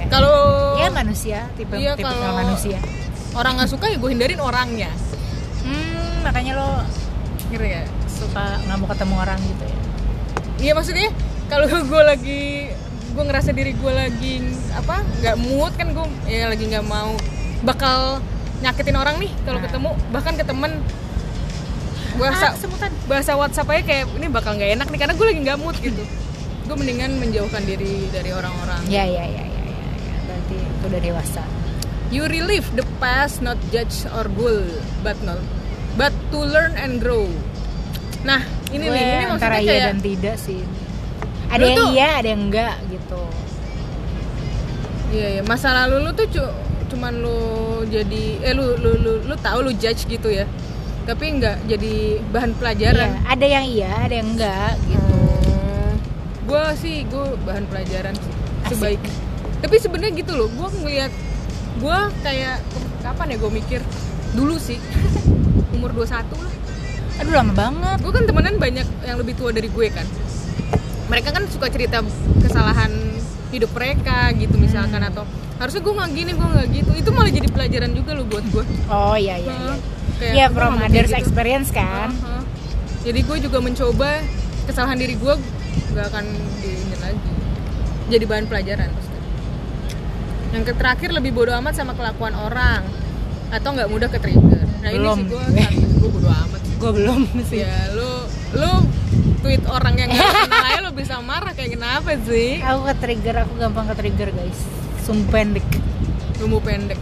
Kalau 0.08 0.36
ya 0.76 0.88
manusia 0.88 1.38
tipe 1.54 1.74
Iya, 1.74 1.92
tipe 1.94 2.04
kalau- 2.04 2.36
manusia 2.38 2.78
orang 3.30 3.56
nggak 3.56 3.68
suka 3.68 3.86
ya 3.86 3.96
gue 3.96 4.08
hindarin 4.08 4.40
orangnya. 4.40 4.90
hmm, 5.60 6.22
makanya 6.22 6.52
lo 6.54 6.70
Ngeri 7.48 7.70
ya? 7.70 7.84
suka 8.08 8.58
nggak 8.58 8.76
mau 8.76 8.88
ketemu 8.88 9.14
orang 9.16 9.38
gitu 9.38 9.64
ya 9.64 9.76
Iya 10.58 10.72
maksudnya 10.74 11.08
kalau 11.46 11.66
gue 11.92 12.02
lagi 12.02 12.42
gue 13.08 13.24
ngerasa 13.24 13.50
diri 13.52 13.72
gue 13.72 13.92
lagi 13.92 14.34
apa 14.70 15.00
nggak 15.18 15.36
mood 15.38 15.72
kan 15.72 15.90
gue 15.90 16.06
ya 16.26 16.46
lagi 16.46 16.64
nggak 16.66 16.84
mau 16.84 17.14
bakal 17.60 18.18
nyakitin 18.58 18.94
orang 18.94 19.16
nih 19.18 19.30
kalau 19.42 19.58
Nah. 19.58 19.64
ketemu 19.64 19.90
bahkan 20.08 20.34
ke 20.34 20.44
temen 20.44 20.72
bahasa 22.14 22.44
ah, 22.44 22.52
kesemutan 22.52 22.90
bahasa 23.06 23.32
WhatsApp 23.34 23.70
aja 23.70 23.82
kayak 23.84 24.04
ini 24.12 24.26
bakal 24.28 24.52
nggak 24.52 24.70
enak 24.74 24.86
nih 24.88 24.98
karena 24.98 25.14
gue 25.14 25.26
lagi 25.26 25.40
nggak 25.40 25.58
mood 25.58 25.76
gitu 25.78 26.02
gue 26.64 26.76
mendingan 26.76 27.10
menjauhkan 27.16 27.62
diri 27.62 28.10
dari 28.10 28.30
orang-orang 28.30 28.82
ya 28.86 29.02
ya, 29.02 29.24
ya. 29.24 29.44
Udah 30.88 31.00
dewasa 31.00 31.42
you 32.08 32.24
relive 32.24 32.64
the 32.72 32.84
past 32.98 33.38
not 33.38 33.56
judge 33.68 33.92
or 34.10 34.24
goal 34.32 34.58
but 35.00 35.16
not 35.22 35.36
but 35.94 36.10
to 36.28 36.40
learn 36.40 36.72
and 36.74 36.98
grow 36.98 37.28
nah 38.20 38.40
ini 38.68 38.82
gue 38.82 38.92
nih 38.92 39.04
ini 39.14 39.24
maksudnya 39.28 39.58
iya 39.58 39.68
kayak 39.70 39.86
dan 39.86 39.98
tidak 40.00 40.36
sih 40.36 40.60
ada 41.48 41.62
yang 41.62 41.76
tuh- 41.78 41.90
iya 41.90 42.08
ada 42.16 42.28
yang 42.28 42.42
enggak 42.44 42.74
gitu 42.88 43.22
Iya 45.08 45.28
iya, 45.30 45.42
masa 45.42 45.72
lalu 45.74 46.04
lu 46.04 46.10
tuh 46.12 46.28
cu- 46.28 46.56
cuman 46.88 47.16
lu 47.16 47.40
jadi 47.86 48.24
eh 48.42 48.52
lu 48.52 48.76
lu 48.76 48.92
lu, 48.94 49.12
lu 49.22 49.34
tahu 49.38 49.58
lu 49.62 49.72
judge 49.74 50.04
gitu 50.04 50.28
ya. 50.28 50.44
Tapi 51.04 51.32
nggak 51.34 51.64
jadi 51.64 51.92
bahan 52.28 52.52
Iya, 52.52 52.58
pelajaran. 52.60 53.10
ada 53.24 53.46
yang 53.48 53.64
iya 53.66 53.88
ada 53.98 54.14
yang 54.14 54.28
enggak 54.28 54.76
gitu 54.84 55.16
Hmm. 55.48 55.92
Gua 56.44 56.72
sih 56.74 57.04
gue 57.04 57.24
bahan 57.40 57.64
pelajaran 57.66 58.12
sih 58.14 58.32
Asik. 58.66 59.00
Tapi 59.58 59.74
sebenarnya 59.76 60.12
gitu 60.14 60.32
loh, 60.32 60.48
gua 60.50 60.68
ngelihat 60.68 61.12
gua 61.78 62.10
kayak 62.20 62.58
kapan 63.00 63.26
ya 63.30 63.36
gue 63.36 63.50
mikir 63.52 63.80
dulu 64.30 64.56
sih 64.56 64.76
umur 65.74 65.94
21 65.94 66.10
lah. 66.34 66.54
aduh 67.18 67.32
lama 67.32 67.50
banget 67.50 67.98
Gue 67.98 68.12
kan 68.12 68.24
temenan 68.24 68.54
banyak 68.56 68.86
yang 69.02 69.16
lebih 69.16 69.34
tua 69.34 69.50
dari 69.50 69.66
gue 69.66 69.86
kan. 69.88 70.06
Mereka 71.06 71.28
kan 71.30 71.42
suka 71.46 71.66
cerita 71.66 72.02
kesalahan 72.38 72.92
hidup 73.48 73.72
mereka 73.72 74.28
gitu 74.34 74.54
misalkan 74.54 75.00
Hmm. 75.00 75.10
atau 75.10 75.24
harusnya 75.56 75.80
gue 75.80 75.90
nggak 75.90 76.10
gini 76.12 76.30
gue 76.32 76.48
nggak 76.48 76.66
gitu 76.70 76.90
itu 76.94 77.10
malah 77.10 77.32
jadi 77.32 77.48
pelajaran 77.48 77.90
juga 77.90 78.10
loh 78.12 78.26
buat 78.26 78.44
gue 78.44 78.64
oh 78.86 79.16
iya 79.16 79.34
iya 79.36 79.50
iya 79.50 79.74
Kayak, 80.14 80.32
Iya 80.32 80.46
gua 80.46 80.54
from 80.54 80.72
nggak 80.76 80.90
others 80.90 81.08
gitu. 81.08 81.18
experience 81.18 81.68
kan 81.70 82.10
Aha. 82.12 82.38
jadi 83.02 83.20
gue 83.20 83.36
juga 83.40 83.58
mencoba 83.58 84.10
kesalahan 84.64 84.94
diri 84.94 85.14
gue 85.14 85.34
gak 85.90 86.06
akan 86.08 86.24
diinget 86.60 87.00
lagi 87.00 87.30
jadi 88.06 88.24
bahan 88.24 88.44
pelajaran 88.46 88.90
yang 90.50 90.62
ke- 90.62 90.74
terakhir 90.74 91.10
lebih 91.10 91.30
bodoh 91.30 91.54
amat 91.54 91.74
sama 91.74 91.92
kelakuan 91.92 92.32
orang. 92.32 92.82
Atau 93.48 93.72
nggak 93.72 93.88
mudah 93.88 94.08
ke 94.08 94.18
trigger 94.18 94.60
nah 94.78 94.90
Belum. 94.90 95.18
ini 95.18 95.32
sih 95.66 95.82
gue 95.82 95.98
gue 95.98 96.10
bodoh 96.12 96.30
amat 96.38 96.60
sih. 96.60 96.74
gue 96.74 96.90
belum 96.92 97.20
sih. 97.44 97.58
Ya 97.58 97.74
lu 97.90 98.10
lu 98.54 98.72
tweet 99.38 99.64
orang 99.64 99.94
yang 99.96 100.10
kenal 100.10 100.64
aja 100.64 100.80
lu 100.80 100.90
bisa 100.92 101.14
marah 101.18 101.50
kayak 101.50 101.74
kenapa 101.74 102.14
sih? 102.20 102.60
Aku 102.60 102.80
ke 102.84 102.94
trigger 102.98 103.36
aku 103.38 103.52
gampang 103.56 103.86
ke 103.86 103.94
trigger 103.96 104.28
guys. 104.30 104.60
Sumbu 105.00 105.24
pendek. 105.28 105.64
Sumbu 106.34 106.60
pendek. 106.60 107.00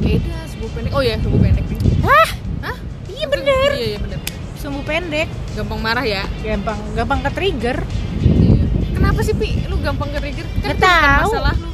Ya 0.00 0.16
udah 0.16 0.42
sumbu 0.46 0.66
pendek. 0.70 0.90
Oh 0.92 1.02
ya 1.02 1.18
sumbu 1.18 1.36
pendek. 1.36 1.66
Hah? 2.00 2.28
Hah? 2.62 2.76
Iya 3.08 3.26
bener. 3.26 3.68
Iya 3.72 3.86
iya 3.86 3.98
bener. 3.98 4.18
Sumbu 4.54 4.80
pendek. 4.82 5.28
Gampang 5.52 5.80
marah 5.80 6.02
ya? 6.02 6.22
Gampang 6.40 6.78
gampang 6.94 7.20
ke 7.20 7.30
trigger 7.32 7.78
Iya. 8.16 8.64
kenapa 8.94 9.20
sih 9.20 9.34
pi? 9.34 9.66
Lu 9.66 9.76
gampang 9.78 10.08
ke 10.08 10.18
trigger 10.18 10.46
kan 10.46 10.54
itu 10.54 10.64
bukan 10.72 10.78
tahu. 10.80 11.30
masalah 11.30 11.54
lu 11.54 11.68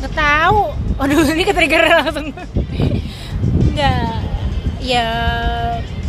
nggak 0.00 0.14
tahu. 0.14 0.60
Aduh 1.00 1.24
ini 1.32 1.42
ke 1.44 1.52
trigger 1.52 1.82
langsung. 2.00 2.32
Nggak. 3.72 4.16
Ya 4.80 5.08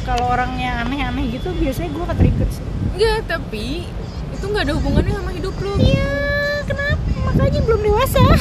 kalau 0.08 0.32
orangnya 0.32 0.88
aneh-aneh 0.88 1.36
gitu 1.36 1.52
biasanya 1.58 1.90
gue 1.92 2.06
ke 2.08 2.16
trigger 2.16 2.50
sih. 2.52 2.66
Enggak 2.96 3.20
tapi 3.28 3.68
itu 4.32 4.44
nggak 4.46 4.64
ada 4.70 4.74
hubungannya 4.78 5.14
sama 5.16 5.32
hidup 5.36 5.56
lu. 5.60 5.74
Iya 5.80 6.12
kenapa? 6.68 7.04
Makanya 7.32 7.60
belum 7.64 7.82
dewasa. 7.84 8.24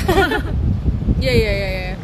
Iya 1.17 1.33
iya 1.33 1.53
iya 1.57 1.69
iya. 1.73 1.95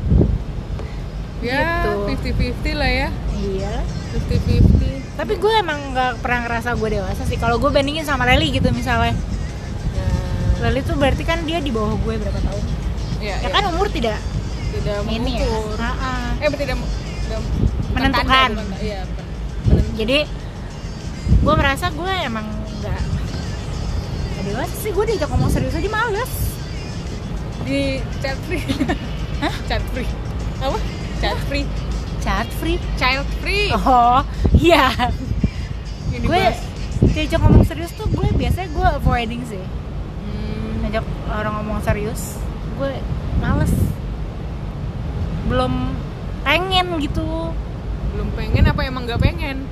Ya 1.45 1.61
Gitu. 1.85 1.93
50-50 2.33 2.81
lah 2.81 2.91
ya. 2.91 3.09
Iya. 3.39 3.75
50-50 4.17 4.83
tapi 5.13 5.37
gue 5.37 5.53
emang 5.53 5.93
nggak 5.93 6.25
pernah 6.25 6.49
ngerasa 6.49 6.73
gue 6.81 6.89
dewasa 6.97 7.23
sih. 7.29 7.37
Kalau 7.37 7.61
gue 7.61 7.69
bandingin 7.69 8.09
sama 8.09 8.25
Leli 8.25 8.49
gitu 8.57 8.73
misalnya. 8.73 9.13
Nah, 9.13 10.67
Leli 10.67 10.81
tuh 10.81 10.97
berarti 10.97 11.23
kan 11.29 11.45
dia 11.45 11.61
di 11.61 11.69
bawah 11.69 11.95
gue 12.01 12.15
berapa 12.17 12.41
tahun 12.41 12.65
ya, 13.23 13.39
ya 13.39 13.47
ya. 13.47 13.55
kan 13.55 13.65
umur 13.71 13.87
tidak 13.87 14.19
tidak 14.73 14.97
ini 15.07 15.39
ya. 15.39 15.47
mengukur. 15.47 15.79
Ha-ha. 15.79 16.13
eh 16.43 16.49
tidak 16.59 16.77
Menentukan. 17.93 18.27
tanda, 18.27 18.63
bukan 18.65 18.67
menentukan. 18.73 19.85
jadi 19.95 20.19
gue 21.43 21.55
merasa 21.55 21.87
gue 21.93 22.13
emang 22.25 22.47
nggak 22.81 23.01
dewasa 24.43 24.75
sih 24.75 24.91
gue 24.91 25.05
diajak 25.07 25.29
ngomong 25.31 25.51
serius 25.53 25.77
aja 25.77 25.91
males. 25.93 26.33
Di 27.63 28.03
chat 28.19 28.35
free. 28.51 28.65
Hah? 29.45 29.55
chat 29.71 29.83
free. 29.95 30.09
Apa? 30.59 30.79
Chat 31.23 31.39
free. 31.47 31.67
Chat 32.19 32.49
free? 32.59 32.79
Child 32.99 33.29
free. 33.39 33.71
Oh 33.71 34.25
iya. 34.59 34.91
Gue 36.11 36.43
diajak 37.13 37.39
ngomong 37.39 37.63
serius 37.67 37.93
tuh 37.95 38.09
gue 38.11 38.29
biasanya 38.35 38.69
gue 38.73 38.89
avoiding 38.99 39.43
sih. 39.47 39.63
Hmm, 40.27 40.83
ngajak 40.87 41.05
orang 41.31 41.53
ngomong 41.63 41.79
serius 41.87 42.41
gue 42.73 42.93
males. 43.39 43.75
Belum 45.49 45.93
pengen 46.43 46.87
gitu. 46.99 47.53
Belum 48.13 48.29
pengen 48.37 48.65
apa 48.69 48.81
emang 48.85 49.05
nggak 49.05 49.21
pengen? 49.21 49.65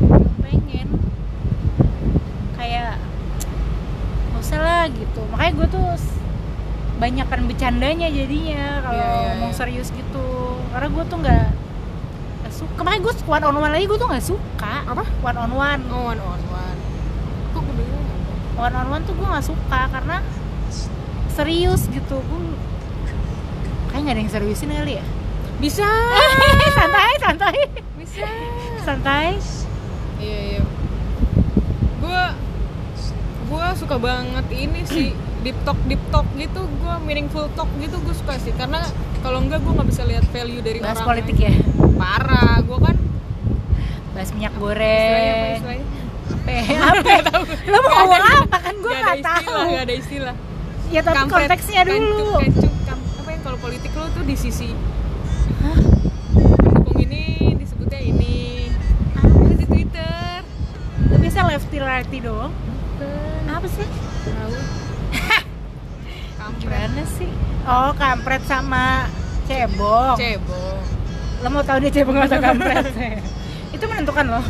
Belum 0.00 0.32
pengen. 0.40 0.88
Kayak 2.56 2.96
nggak 4.32 4.40
usah 4.40 4.60
lah 4.60 4.84
gitu. 4.88 5.20
Makanya 5.32 5.52
gue 5.56 5.68
tuh 5.70 5.86
banyakan 6.96 7.44
bercandanya 7.44 8.08
jadinya 8.08 8.80
kalau 8.80 8.96
Iya, 8.96 9.04
iya, 9.12 9.28
ngomong 9.36 9.52
iya. 9.52 9.58
serius 9.58 9.88
gitu. 9.92 10.28
Karena 10.72 10.88
gue 10.88 11.04
tuh 11.04 11.18
nggak 11.20 11.46
suka. 12.56 12.80
Makanya 12.80 13.02
gue 13.04 13.14
one 13.28 13.44
on 13.44 13.56
one 13.60 13.72
lagi 13.72 13.84
gue 13.84 13.98
tuh 14.00 14.08
nggak 14.08 14.24
suka. 14.24 14.74
Apa? 14.88 15.04
one 15.20 15.36
on 15.36 15.52
one. 15.52 15.82
Oh 15.92 16.08
one 16.08 16.20
on 16.20 16.40
one. 16.48 16.78
Kok 17.52 17.60
gue 17.68 17.74
bingung 17.76 18.04
one 18.56 18.72
on 18.72 18.86
one 18.88 19.02
tuh 19.04 19.12
gue 19.12 19.28
nggak 19.28 19.44
suka 19.44 19.80
karena 19.92 20.24
serius 21.36 21.84
gitu. 21.92 22.16
Gue 22.16 22.40
kayak 23.92 24.00
nggak 24.02 24.14
ada 24.16 24.20
yang 24.24 24.32
seriusin 24.32 24.72
kali 24.72 24.96
ya. 24.96 25.04
Bisa. 25.56 25.84
Santai 26.78 27.12
santai. 27.20 27.56
Bisa. 27.96 28.28
Santai. 28.82 29.36
Iya 30.16 30.38
iya. 30.56 30.62
Gue 32.00 32.22
gue 33.46 33.66
suka 33.76 33.96
banget 33.96 34.46
ini 34.50 34.80
sih 34.84 35.08
deep 35.44 35.56
talk 35.62 35.76
deep 35.84 36.00
talk 36.08 36.24
gitu. 36.34 36.64
Gue 36.64 36.94
meaningful 37.04 37.52
talk 37.52 37.68
gitu 37.76 38.00
gue 38.00 38.16
suka 38.16 38.40
sih. 38.40 38.56
Karena 38.56 38.80
kalau 39.20 39.44
enggak 39.44 39.60
gue 39.60 39.72
nggak 39.76 39.88
bisa 39.92 40.02
lihat 40.08 40.24
value 40.32 40.64
dari 40.64 40.80
bahas 40.80 41.00
orang 41.00 41.08
politik 41.20 41.36
ya? 41.36 41.52
Parah 41.96 42.64
gue 42.64 42.78
kan 42.80 42.96
bahas 44.16 44.32
minyak 44.32 44.54
goreng. 44.56 45.60
apa 46.46 47.12
apa? 47.28 47.38
Lo 47.68 47.78
mau 47.84 47.92
ngomong 48.06 48.24
apa? 48.44 48.56
Kan 48.60 48.74
gue 48.80 48.92
Nggak 48.92 49.18
tahu. 49.20 49.56
nggak 49.68 49.84
ada 49.84 49.94
istilah 49.94 50.36
ya 50.92 51.00
tapi 51.02 51.16
Kampret, 51.26 51.50
konteksnya 51.50 51.82
dulu. 51.82 52.38
apa 52.40 53.30
ya 53.32 53.38
kalau 53.42 53.58
politik 53.58 53.90
lo 53.94 54.06
tuh 54.14 54.22
di 54.22 54.36
sisi 54.38 54.70
pendukung 56.62 56.98
ini 57.02 57.54
disebutnya 57.58 58.00
ini. 58.00 58.70
Itu 59.50 59.54
di 59.58 59.66
Twitter. 59.66 60.40
Lo 61.10 61.16
biasa 61.18 61.38
lefty 61.46 61.78
righty 61.82 62.18
doang 62.22 62.54
apa 63.56 63.68
sih? 63.72 63.86
Tahu. 64.28 64.52
Kampret. 66.38 66.60
Gimana 66.60 67.02
sih? 67.18 67.30
Oh 67.66 67.90
kampret 67.96 68.42
sama 68.44 69.08
cebong. 69.48 70.16
Cebong. 70.20 70.78
Lo 71.42 71.48
mau 71.50 71.64
tahu 71.64 71.82
dia 71.82 71.90
cebong 71.90 72.20
atau 72.20 72.38
kampret? 72.38 72.84
Itu 73.74 73.84
menentukan 73.88 74.24
lo 74.28 74.40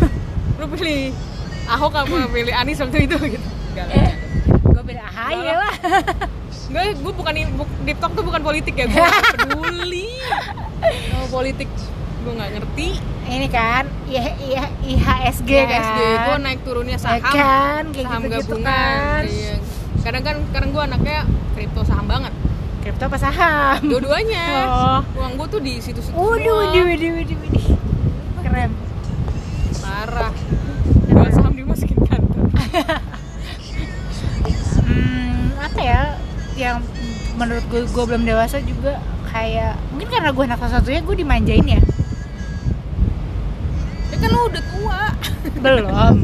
lu 0.56 0.64
pilih 0.72 1.12
Ahok 1.68 1.92
apa 1.92 2.32
pilih 2.32 2.54
Anies 2.54 2.80
waktu 2.80 3.04
itu 3.04 3.16
gitu. 3.36 3.48
Lah. 3.76 3.84
Gue 3.92 4.15
beda. 4.86 5.02
Ahy 5.04 5.38
lah. 5.44 5.74
Enggak, 6.66 6.98
gue 6.98 7.12
bukan 7.14 7.32
bu- 7.54 7.76
deep 7.82 7.98
talk 7.98 8.12
tuh 8.12 8.24
bukan 8.26 8.42
politik 8.42 8.74
ya 8.74 8.86
gue 8.86 9.06
peduli. 9.34 10.10
Kalau 11.10 11.28
politik 11.28 11.70
gue 12.22 12.32
nggak 12.32 12.50
ngerti. 12.54 12.88
Ini 13.26 13.48
kan 13.48 13.84
iya 14.06 14.34
iya 14.38 14.64
IHSG 14.82 15.50
IHSG 15.50 15.98
gue 15.98 16.30
kan. 16.30 16.38
naik 16.40 16.60
turunnya 16.62 16.94
Ya 16.94 17.02
saham 17.02 17.22
kan 17.22 17.82
kayak 17.90 18.06
saham 18.06 18.22
gitu 18.22 18.30
gitu 18.30 18.42
gabungan 18.54 18.66
kan. 18.66 19.22
iya. 19.26 19.54
kadang 19.98 20.22
kan 20.22 20.36
sekarang 20.46 20.68
gue 20.70 20.82
anaknya 20.84 21.18
kripto 21.52 21.82
saham 21.82 22.06
banget. 22.06 22.32
Kripto 22.82 23.04
apa 23.04 23.18
saham? 23.18 23.78
Dua-duanya. 23.82 24.46
Oh. 24.64 25.00
Uang 25.18 25.32
gue 25.36 25.46
tuh 25.50 25.60
di 25.60 25.82
situ-situ 25.82 26.14
Waduh, 26.14 26.54
waduh, 26.56 26.82
waduh, 26.86 27.10
waduh, 27.18 27.38
menurut 37.46 37.64
gue, 37.68 37.82
gue 37.84 38.04
belum 38.04 38.22
dewasa 38.24 38.58
juga 38.60 38.98
kayak 39.28 39.78
mungkin 39.88 40.08
karena 40.08 40.30
gue 40.30 40.44
anak 40.44 40.58
satu-satunya 40.58 41.00
gue 41.00 41.16
dimanjain 41.16 41.66
ya. 41.68 41.80
ya 44.08 44.16
kan 44.16 44.28
lo 44.28 44.40
udah 44.46 44.62
tua 44.66 45.00
Belum. 45.56 46.14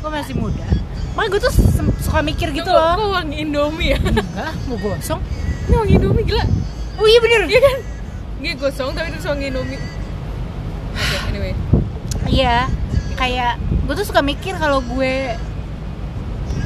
gue 0.00 0.10
masih 0.10 0.34
muda. 0.34 0.64
Makanya 1.12 1.28
gue 1.30 1.40
tuh 1.42 1.54
suka 1.98 2.20
mikir 2.20 2.52
gitu 2.52 2.66
loh. 2.66 2.92
kok 2.94 3.08
wangi 3.14 3.36
Indomie 3.42 3.92
ya 3.92 3.98
Enggak, 3.98 4.52
mau 4.64 4.76
gosong. 4.76 5.20
ini 5.66 5.74
wangi 5.74 5.94
Indomie 5.96 6.24
gila 6.24 6.44
Oh 6.96 7.04
iya 7.04 7.18
bener. 7.18 7.40
iya 7.46 7.60
kan 7.60 7.76
dia 8.36 8.52
gosong 8.54 8.92
tapi 8.92 9.08
terus 9.10 9.24
wangi 9.24 9.48
Indomie 9.48 9.80
oke 10.92 11.16
anyway 11.26 11.52
Iya, 12.26 12.66
kayak 13.14 13.54
gue 13.84 13.94
tuh 13.94 14.04
suka 14.04 14.18
mikir 14.18 14.56
kalau 14.56 14.82
gue 14.82 15.36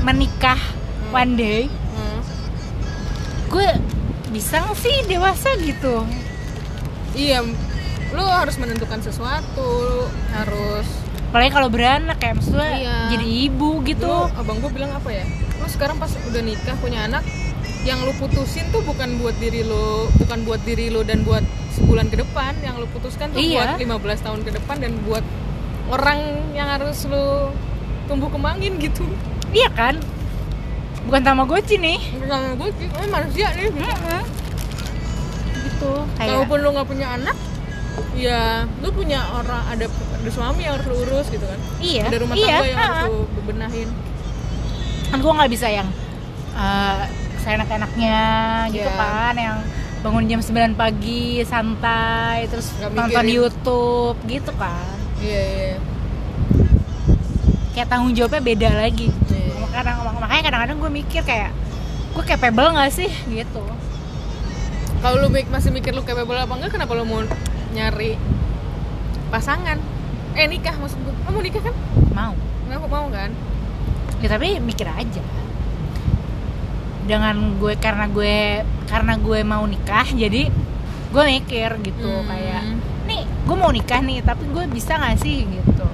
menikah 0.01 0.57
one 1.11 1.35
day, 1.35 1.61
Hmm. 1.67 1.80
Gue 3.51 3.69
bisa 4.31 4.63
nggak 4.63 4.79
sih 4.79 4.97
dewasa 5.05 5.51
gitu. 5.59 6.07
iya 7.13 7.43
lo 8.11 8.23
harus 8.25 8.55
menentukan 8.57 8.99
sesuatu 9.01 10.07
harus 10.33 10.87
Apalagi 11.31 11.51
kalau 11.53 11.69
beranak 11.69 12.19
kayak 12.19 12.39
maksudnya 12.39 12.75
Iya. 12.75 12.97
jadi 13.09 13.27
ibu 13.47 13.83
gitu. 13.85 14.03
Dulu 14.03 14.35
abang 14.35 14.59
gue 14.59 14.71
bilang 14.73 14.91
apa 14.91 15.11
ya 15.11 15.23
lo 15.57 15.67
sekarang 15.67 15.95
pas 15.95 16.11
udah 16.11 16.41
nikah 16.41 16.75
punya 16.77 17.07
anak 17.07 17.23
yang 17.81 18.03
lo 18.03 18.11
putusin 18.15 18.67
tuh 18.69 18.83
bukan 18.83 19.15
buat 19.17 19.39
diri 19.39 19.63
lo 19.63 20.11
bukan 20.17 20.43
buat 20.43 20.59
diri 20.63 20.89
lo 20.89 21.01
dan 21.01 21.23
buat 21.23 21.47
sebulan 21.73 22.09
ke 22.09 22.19
depan 22.19 22.59
yang 22.61 22.75
lo 22.77 22.87
putuskan 22.89 23.31
tuh 23.31 23.39
Iya. 23.39 23.79
buat 23.79 24.03
15 24.03 24.27
tahun 24.27 24.41
ke 24.43 24.51
depan 24.53 24.77
dan 24.81 24.93
buat 25.03 25.23
orang 25.89 26.19
yang 26.51 26.67
harus 26.69 27.07
lo 27.07 27.55
tumbuh 28.05 28.27
kembangin 28.27 28.75
gitu 28.77 29.07
Iya 29.51 29.71
kan? 29.71 30.03
Bukan 31.11 31.27
Tamagotchi 31.27 31.77
nih. 31.83 31.99
Karena 32.23 32.55
gue 32.55 32.71
oh, 32.71 33.09
manusia 33.11 33.51
nih 33.59 33.67
Gitu. 35.67 35.93
Kayak 36.15 36.29
kalaupun 36.31 36.59
lo 36.63 36.69
nggak 36.71 36.89
punya 36.89 37.09
anak 37.19 37.37
ya 38.15 38.65
lo 38.81 38.89
punya 38.93 39.19
orang 39.35 39.65
ada 39.67 39.87
ada 39.89 40.31
suami 40.31 40.63
yang 40.65 40.77
harus 40.79 40.87
lo 40.89 40.97
urus 41.05 41.27
gitu 41.33 41.43
kan 41.43 41.59
iya. 41.81 42.05
ada 42.07 42.17
rumah 42.21 42.35
iya, 42.37 42.47
tangga 42.47 42.69
yang 42.69 42.79
harus 42.79 42.91
ha-ha. 42.91 43.09
lo 43.09 43.21
bebenahin 43.41 43.89
Kan 45.11 45.19
gue 45.19 45.33
nggak 45.33 45.51
bisa 45.53 45.67
yang 45.69 45.89
eh 46.55 47.03
seenak-enaknya 47.41 48.21
gitu 48.71 48.85
Iya. 48.85 49.01
kan 49.01 49.35
yang 49.35 49.57
bangun 50.01 50.25
jam 50.29 50.41
9 50.41 50.77
pagi 50.77 51.41
santai 51.45 52.49
terus 52.49 52.73
Nggak 52.77 52.91
nonton 52.95 53.25
mikirin. 53.25 53.37
YouTube 53.37 54.17
gitu 54.29 54.53
kan 54.57 54.97
iya 55.21 55.41
iya 55.41 55.77
kayak 57.73 57.89
tanggung 57.89 58.13
jawabnya 58.13 58.43
beda 58.45 58.71
lagi 58.77 59.09
Iya. 59.09 59.40
Kadang 59.71 59.97
makanya 60.19 60.43
kadang-kadang 60.45 60.77
gue 60.79 60.91
mikir 60.93 61.23
kayak 61.23 61.51
gue 62.11 62.25
capable 62.27 62.75
nggak 62.75 62.91
sih? 62.91 63.11
Gitu. 63.27 63.63
Kalau 65.01 65.17
lu 65.17 65.29
masih 65.31 65.71
mikir 65.71 65.95
lu 65.95 66.03
capable 66.03 66.37
apa 66.37 66.53
enggak 66.53 66.77
kenapa 66.77 66.93
lu 66.93 67.05
mau 67.05 67.23
nyari 67.73 68.19
pasangan? 69.31 69.79
Eh 70.35 70.47
nikah 70.47 70.77
maksud 70.77 70.99
gue 71.01 71.15
kamu 71.25 71.33
mau 71.33 71.43
nikah 71.43 71.63
kan? 71.63 71.75
Mau. 72.13 72.35
Nggak 72.69 72.81
mau 72.85 73.07
kan? 73.09 73.31
Ya 74.21 74.29
tapi 74.29 74.61
mikir 74.61 74.85
aja. 74.87 75.23
Dengan 77.09 77.57
gue 77.59 77.75
karena 77.81 78.07
gue 78.07 78.63
karena 78.87 79.15
gue 79.17 79.39
mau 79.43 79.65
nikah 79.65 80.07
jadi 80.07 80.53
gue 81.11 81.25
mikir 81.27 81.71
gitu 81.83 82.07
Hmm. 82.07 82.29
kayak 82.29 82.63
nih 83.09 83.23
gue 83.27 83.57
mau 83.59 83.73
nikah 83.73 83.99
nih 83.99 84.23
tapi 84.23 84.47
gue 84.47 84.65
bisa 84.69 84.95
nggak 84.95 85.17
sih? 85.19 85.43
Gitu. 85.43 85.87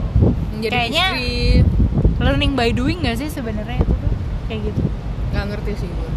Menjadi 0.52 0.73
Kayaknya- 0.73 1.12
istri 1.14 1.30
learning 2.26 2.59
by 2.59 2.75
doing 2.75 3.06
nggak 3.06 3.23
sih 3.23 3.30
sebenarnya 3.30 3.78
itu 3.78 3.95
tuh? 3.95 4.12
Kayak 4.50 4.61
gitu. 4.75 4.83
Nggak 5.30 5.45
ngerti 5.54 5.73
sih 5.87 5.90
gue 5.90 6.11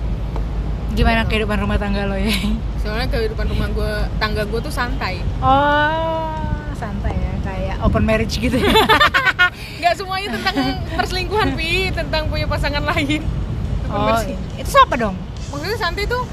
gimana 0.99 1.21
kehidupan 1.29 1.57
rumah 1.61 1.77
tangga 1.77 2.09
lo 2.09 2.17
ya? 2.17 2.33
Soalnya 2.81 3.07
kehidupan 3.13 3.45
rumah 3.47 3.69
gue 3.69 3.91
tangga 4.17 4.43
gue 4.43 4.59
tuh 4.59 4.73
santai. 4.73 5.21
Oh 5.39 6.33
santai 6.73 7.13
ya 7.13 7.33
kayak 7.45 7.75
open 7.85 8.03
marriage 8.03 8.35
gitu 8.35 8.57
ya? 8.57 8.73
Nggak 9.79 9.93
semuanya 9.95 10.27
tentang 10.35 10.55
perselingkuhan 10.97 11.55
pi. 11.55 11.93
Tentang 11.93 12.27
punya 12.27 12.49
pasangan 12.49 12.83
lain. 12.83 13.21
Oh 13.87 14.19
itu 14.57 14.69
siapa 14.69 14.99
dong? 14.99 15.15
Maksudnya 15.53 15.77
santai 15.79 16.03
tuh 16.03 16.27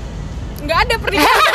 nggak 0.65 0.79
ada 0.89 0.95
pernikahan. 0.99 1.53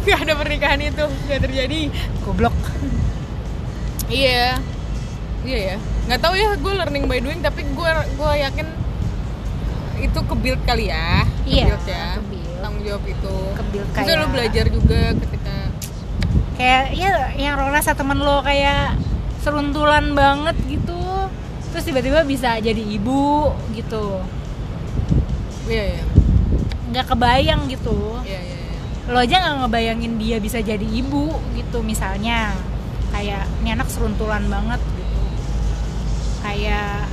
Nggak 0.00 0.18
ada 0.24 0.34
pernikahan 0.34 0.80
itu 0.80 1.04
nggak 1.28 1.40
terjadi. 1.44 1.80
Goblok. 2.24 2.56
Iya 4.10 4.58
iya 5.42 5.58
ya. 5.72 5.76
Nggak 6.06 6.20
tahu 6.20 6.34
ya 6.34 6.48
gue 6.54 6.72
learning 6.74 7.04
by 7.06 7.18
doing 7.18 7.40
tapi 7.40 7.64
gue 7.64 7.90
gue 8.14 8.32
yakin 8.40 8.66
itu 10.00 10.18
kebuild 10.24 10.60
kali 10.64 10.88
ya. 10.88 11.24
Iya, 11.44 11.76
kebuild 11.76 11.84
ya. 11.86 12.04
kebuild. 12.18 12.48
tanggung 12.60 12.82
jawab 12.84 13.04
itu. 13.04 13.36
Kebuild 13.56 13.88
kayak- 13.96 14.18
lo 14.18 14.26
belajar 14.28 14.64
juga 14.68 15.00
ketika 15.16 15.54
kayak 16.60 16.84
ya 16.92 17.12
yang 17.34 17.56
lo 17.56 17.72
rasa 17.72 17.96
temen 17.96 18.20
lo 18.20 18.44
kayak 18.44 18.96
seruntulan 19.40 20.12
banget 20.12 20.56
gitu. 20.68 21.00
Terus 21.70 21.84
tiba-tiba 21.86 22.20
bisa 22.24 22.58
jadi 22.58 22.82
ibu 22.82 23.54
gitu. 23.72 24.20
Iya 25.64 25.84
iya. 25.96 26.04
Nggak 26.90 27.06
kebayang 27.08 27.64
gitu. 27.70 28.18
Iya 28.26 28.40
iya 28.40 28.56
iya. 28.58 28.68
lo 29.10 29.18
aja 29.18 29.36
nggak 29.42 29.56
ngebayangin 29.66 30.12
dia 30.18 30.36
bisa 30.38 30.60
jadi 30.60 30.84
ibu 30.84 31.32
gitu 31.54 31.80
misalnya. 31.80 32.52
Kayak 33.10 33.46
ini 33.58 33.74
anak 33.74 33.88
seruntulan 33.90 34.46
banget 34.46 34.78
kayak 36.60 37.08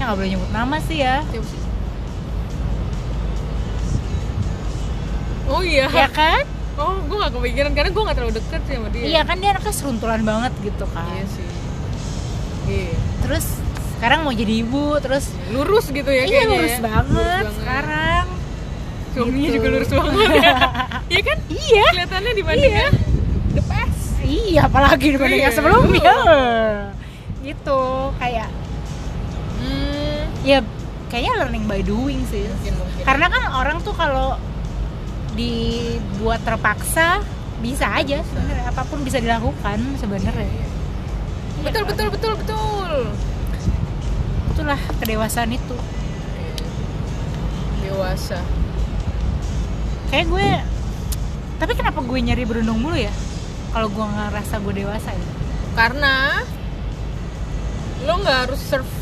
nggak 0.00 0.16
boleh 0.16 0.30
nyebut 0.32 0.50
nama 0.50 0.76
sih 0.80 0.98
ya. 0.98 1.20
Sih? 1.28 1.60
oh 5.50 5.60
iya. 5.60 5.86
Ya 5.90 6.08
kan? 6.08 6.44
Oh 6.80 6.96
gue 7.04 7.16
gak 7.18 7.36
kepikiran 7.36 7.72
karena 7.76 7.90
gue 7.92 8.02
gak 8.08 8.16
terlalu 8.16 8.34
deket 8.40 8.60
sih 8.64 8.74
sama 8.80 8.88
dia. 8.88 9.02
Iya 9.04 9.20
kan 9.28 9.36
dia 9.36 9.52
anaknya 9.52 9.74
seruntulan 9.74 10.20
banget 10.24 10.52
gitu 10.64 10.84
kan. 10.88 11.04
Iya 11.12 11.24
sih. 11.28 11.48
Iya. 12.66 12.94
Terus 13.20 13.46
sekarang 13.98 14.24
mau 14.24 14.32
jadi 14.32 14.64
ibu 14.64 14.96
terus 14.96 15.28
lurus 15.52 15.92
gitu 15.92 16.08
ya 16.08 16.24
iya 16.24 16.48
lurus 16.48 16.72
ya. 16.72 16.80
banget 16.80 17.44
sekarang. 17.60 18.24
Suaminya 19.12 19.48
Gitu. 19.50 19.56
juga 19.60 19.68
lurus 19.68 19.90
banget 19.92 20.14
ya. 20.40 20.54
Iya 21.12 21.22
kan? 21.26 21.38
Iya. 21.50 21.84
Kelihatannya 21.92 22.32
dibandingnya 22.32 22.88
the 23.52 23.62
best. 23.66 24.00
Iya, 24.22 24.60
apalagi 24.64 25.06
dibanding 25.10 25.42
yang 25.42 25.50
Iya. 25.52 25.58
sebelumnya. 25.58 26.16
Gitu, 27.42 27.80
kayak 28.16 28.48
ya 30.40 30.58
kayaknya 31.10 31.32
learning 31.44 31.64
by 31.66 31.82
doing 31.82 32.22
sih. 32.30 32.46
mungkin 32.48 32.74
mungkin 32.80 33.02
Karena 33.04 33.26
kan 33.28 33.42
orang 33.56 33.78
tuh 33.82 33.92
kalau 33.92 34.38
dibuat 35.34 36.42
terpaksa 36.42 37.22
bisa 37.60 37.86
aja 37.92 38.24
sebenarnya 38.24 38.72
apa 38.72 38.82
pun 38.88 39.04
bisa 39.04 39.20
dilakukan 39.20 39.78
sebenarnya. 40.00 40.48
Iya 40.48 40.68
betul 41.60 41.82
kan? 41.84 41.90
betul 41.92 42.08
betul 42.08 42.32
betul 42.40 42.90
Itulah 44.56 44.80
kedewasaan 45.00 45.52
itu. 45.52 45.76
dewasa 47.80 48.38
Kayak 50.08 50.26
gue 50.30 50.48
tapi 51.60 51.72
kenapa 51.76 52.00
gue 52.00 52.18
nyari 52.22 52.44
berundung 52.48 52.80
mulu 52.80 52.96
ya? 52.96 53.12
Kalau 53.70 53.86
gue 53.92 54.02
ngerasa 54.02 54.58
gue 54.62 54.74
dewasa 54.82 55.10
ya. 55.12 55.26
karena 55.78 56.42
lo 58.02 58.14
nggak 58.18 58.38
harus 58.48 58.58
serve 58.58 58.99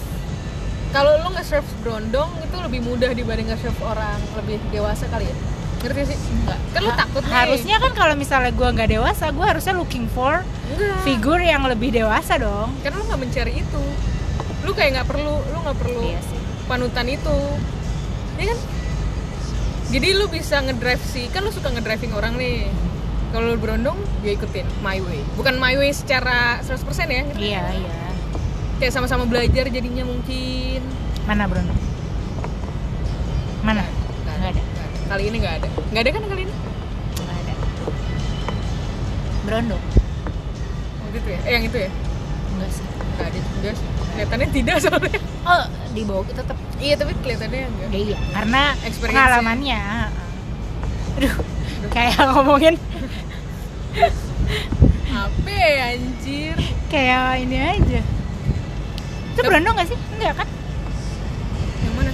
kalau 0.89 1.13
lo 1.17 1.29
nggak 1.29 1.45
serve 1.45 1.69
berondong 1.79 2.31
itu 2.41 2.57
lebih 2.57 2.81
mudah 2.81 3.11
dibanding 3.11 3.47
nggak 3.47 3.61
serve 3.61 3.81
orang 3.83 4.17
lebih 4.35 4.57
dewasa 4.69 5.05
kali 5.07 5.25
ya? 5.25 5.37
Ngerti 5.79 6.03
sih? 6.07 6.19
Enggak 6.19 6.59
kan 6.69 6.81
lo 6.81 6.91
Ha- 6.91 6.99
takut 6.99 7.23
nih. 7.23 7.33
Harusnya 7.33 7.77
kan 7.79 7.93
kalau 7.93 8.15
misalnya 8.15 8.51
gue 8.51 8.69
nggak 8.69 8.91
dewasa, 8.91 9.25
gue 9.29 9.47
harusnya 9.47 9.75
looking 9.75 10.07
for 10.09 10.43
enggak. 10.69 10.97
figur 11.03 11.39
yang 11.39 11.63
lebih 11.63 11.93
dewasa 11.93 12.35
dong. 12.37 12.75
karena 12.81 12.97
lo 12.97 13.05
nggak 13.07 13.21
mencari 13.21 13.53
itu. 13.57 13.83
Lo 14.61 14.71
kayak 14.73 14.91
nggak 14.93 15.09
perlu 15.09 15.35
lo 15.39 15.59
nggak 15.61 15.79
perlu 15.79 16.03
Iya 16.05 16.21
sih. 16.21 16.41
panutan 16.65 17.07
itu. 17.07 17.39
Ya 18.37 18.45
kan? 18.47 18.59
Jadi 19.89 20.09
lu 20.13 20.27
bisa 20.27 20.61
ngedrive 20.61 21.01
sih 21.03 21.29
kan 21.29 21.41
lu 21.41 21.51
suka 21.51 21.71
ngedriving 21.71 22.13
orang 22.13 22.35
nih. 22.35 22.69
Kalau 23.29 23.53
lu 23.53 23.59
berondong 23.59 23.97
ya 24.21 24.33
ikutin 24.33 24.65
my 24.81 24.99
way. 25.01 25.21
Bukan 25.37 25.57
my 25.57 25.77
way 25.77 25.93
secara 25.93 26.59
100% 26.61 26.81
ya 27.07 27.23
gitu. 27.25 27.39
Iya, 27.39 27.63
iya. 27.77 27.97
Kayak 28.79 28.93
sama-sama 28.93 29.25
belajar 29.25 29.67
jadinya 29.67 30.03
mungkin 30.03 30.81
Mana 31.25 31.45
Bruno? 31.45 31.75
Mana? 33.61 33.83
Nggak 33.85 34.35
Nggak 34.39 34.51
ada. 34.51 34.63
Nggak 34.63 34.87
ada. 34.87 34.99
kali 35.09 35.23
ini 35.25 35.37
nggak 35.39 35.55
ada 35.57 35.69
nggak 35.89 36.01
ada 36.01 36.11
kan 36.11 36.23
kali 36.25 36.43
ini 36.43 36.55
Nggak 37.17 37.37
ada. 37.37 37.55
Brondong? 39.43 39.83
waktu 41.01 41.17
itu 41.17 41.29
ya 41.31 41.41
eh 41.43 41.53
yang 41.53 41.65
itu 41.65 41.79
ya 41.79 41.91
Enggak 42.49 42.71
sih. 42.71 42.85
nggak 42.85 43.27
ada 43.27 43.39
juga 43.41 43.71
sih 43.73 43.87
kelihatannya 44.09 44.49
tidak 44.53 44.77
soalnya 44.79 45.21
Oh, 45.43 45.65
di 45.91 46.03
bawah 46.05 46.29
tetap. 46.29 46.57
iya 46.77 46.93
tapi 46.93 47.17
kelihatannya 47.19 47.61
enggak 47.67 47.89
Ya, 47.89 47.99
iya, 48.05 48.17
karena 48.31 48.63
pengalamannya. 49.01 49.81
Aduh, 51.17 51.35
kayak 51.89 52.21
ngomongin 52.29 52.75
apa 55.09 55.51
ya, 55.51 55.97
anjir 55.97 56.57
kayak 56.87 57.23
ini 57.43 57.57
aja. 57.59 58.01
Itu 59.39 59.47
berondong 59.47 59.75
gak 59.77 59.87
sih? 59.87 59.99
Enggak 60.13 60.35
kan? 60.37 60.49
yang 61.79 61.95
mana 61.95 62.11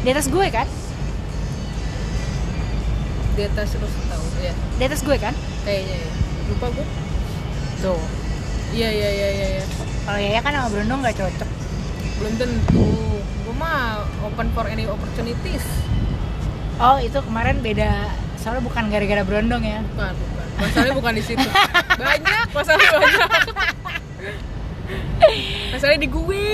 Di 0.00 0.08
atas 0.10 0.26
gue 0.26 0.46
kan? 0.50 0.66
di 3.30 3.46
atas 3.46 3.70
terus 3.70 3.94
tahu 4.04 4.24
ya 4.38 4.52
Di 4.76 4.84
atas 4.84 5.00
gue 5.00 5.16
kan? 5.16 5.32
kayaknya 5.62 5.96
ya 5.96 6.10
lupa 6.46 6.66
gue 6.68 6.86
Tuh. 7.78 8.02
iya 8.70 8.90
iya 8.90 9.08
iya 9.08 9.28
iya 9.30 9.46
iya. 9.54 9.64
Kalau 10.02 10.18
Yaya 10.18 10.40
kan 10.40 10.52
sama 10.52 10.68
berondong 10.68 11.00
gak 11.00 11.16
cocok. 11.16 11.48
belum 12.18 12.34
tentu 12.36 12.86
gue 13.40 13.54
mah 13.56 14.02
open 14.20 14.50
for 14.50 14.66
any 14.66 14.84
opportunities 14.84 15.62
Oh, 16.76 16.96
itu 16.96 17.20
kemarin 17.20 17.60
beda. 17.60 18.08
Soalnya 18.34 18.60
bukan 18.62 18.88
gara-gara 18.88 19.20
berondong 19.20 19.60
ya. 19.62 19.84
bukan 19.86 20.16
bukan 20.16 20.46
masalahnya 20.58 20.94
bukan 20.94 21.12
di 21.14 21.22
situ 21.22 21.46
banyak 22.00 22.46
masalahnya 22.50 22.88
banyak 22.90 23.28
masalahnya 25.72 26.00
di 26.04 26.10
gue. 26.10 26.44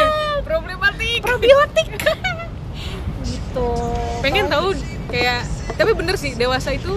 Problematik. 0.48 1.20
Probiotik. 1.22 1.88
gitu. 3.30 3.70
pengen 4.22 4.46
tahu 4.46 4.72
kayak 5.10 5.42
tapi 5.74 5.90
bener 5.98 6.14
sih 6.14 6.38
dewasa 6.38 6.70
itu 6.70 6.92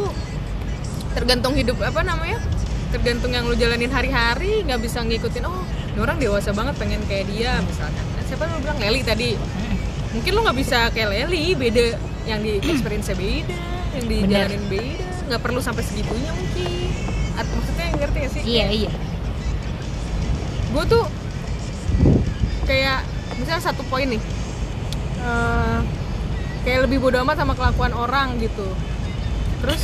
tergantung 1.17 1.57
hidup 1.57 1.81
apa 1.81 2.05
namanya 2.05 2.37
tergantung 2.93 3.33
yang 3.33 3.49
lu 3.49 3.57
jalanin 3.57 3.89
hari-hari 3.89 4.61
nggak 4.61 4.81
bisa 4.81 5.01
ngikutin 5.01 5.49
oh 5.49 5.65
ini 5.93 5.99
orang 6.01 6.17
dewasa 6.17 6.53
banget 6.53 6.73
pengen 6.77 7.01
kayak 7.05 7.29
dia 7.29 7.57
misalkan. 7.61 8.05
Nah, 8.17 8.23
siapa 8.25 8.49
lu 8.49 8.57
bilang 8.65 8.77
Leli 8.81 9.01
tadi? 9.05 9.37
Mungkin 10.13 10.31
lu 10.33 10.41
nggak 10.41 10.57
bisa 10.57 10.89
kayak 10.89 11.09
Leli 11.09 11.53
beda 11.53 11.97
yang 12.25 12.41
di 12.41 12.57
experience 12.61 13.13
beda 13.13 13.57
yang 13.93 14.05
dijalanin 14.09 14.63
beda 14.69 15.05
nggak 15.29 15.41
perlu 15.41 15.61
sampai 15.61 15.85
segitunya 15.85 16.33
mungkin. 16.33 16.89
Atau 17.33 17.53
maksudnya 17.57 17.87
ngerti 17.97 18.17
gak 18.21 18.31
sih? 18.33 18.41
Iya, 18.45 18.67
iya. 18.69 18.91
Gue 20.73 20.83
tuh 20.89 21.03
kayak 22.65 23.05
misalnya 23.37 23.63
satu 23.63 23.85
poin 23.87 24.09
nih 24.09 24.21
eh, 25.21 25.79
kayak 26.65 26.89
lebih 26.89 26.97
bodo 27.03 27.21
amat 27.21 27.37
sama 27.37 27.53
kelakuan 27.53 27.93
orang 27.93 28.41
gitu 28.41 28.65
terus 29.61 29.83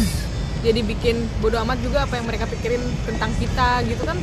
jadi 0.66 0.82
bikin 0.84 1.30
bodo 1.40 1.62
amat 1.64 1.80
juga 1.80 2.04
apa 2.04 2.20
yang 2.20 2.26
mereka 2.28 2.50
pikirin 2.50 2.82
tentang 3.06 3.32
kita 3.40 3.86
gitu 3.88 4.04
kan 4.04 4.18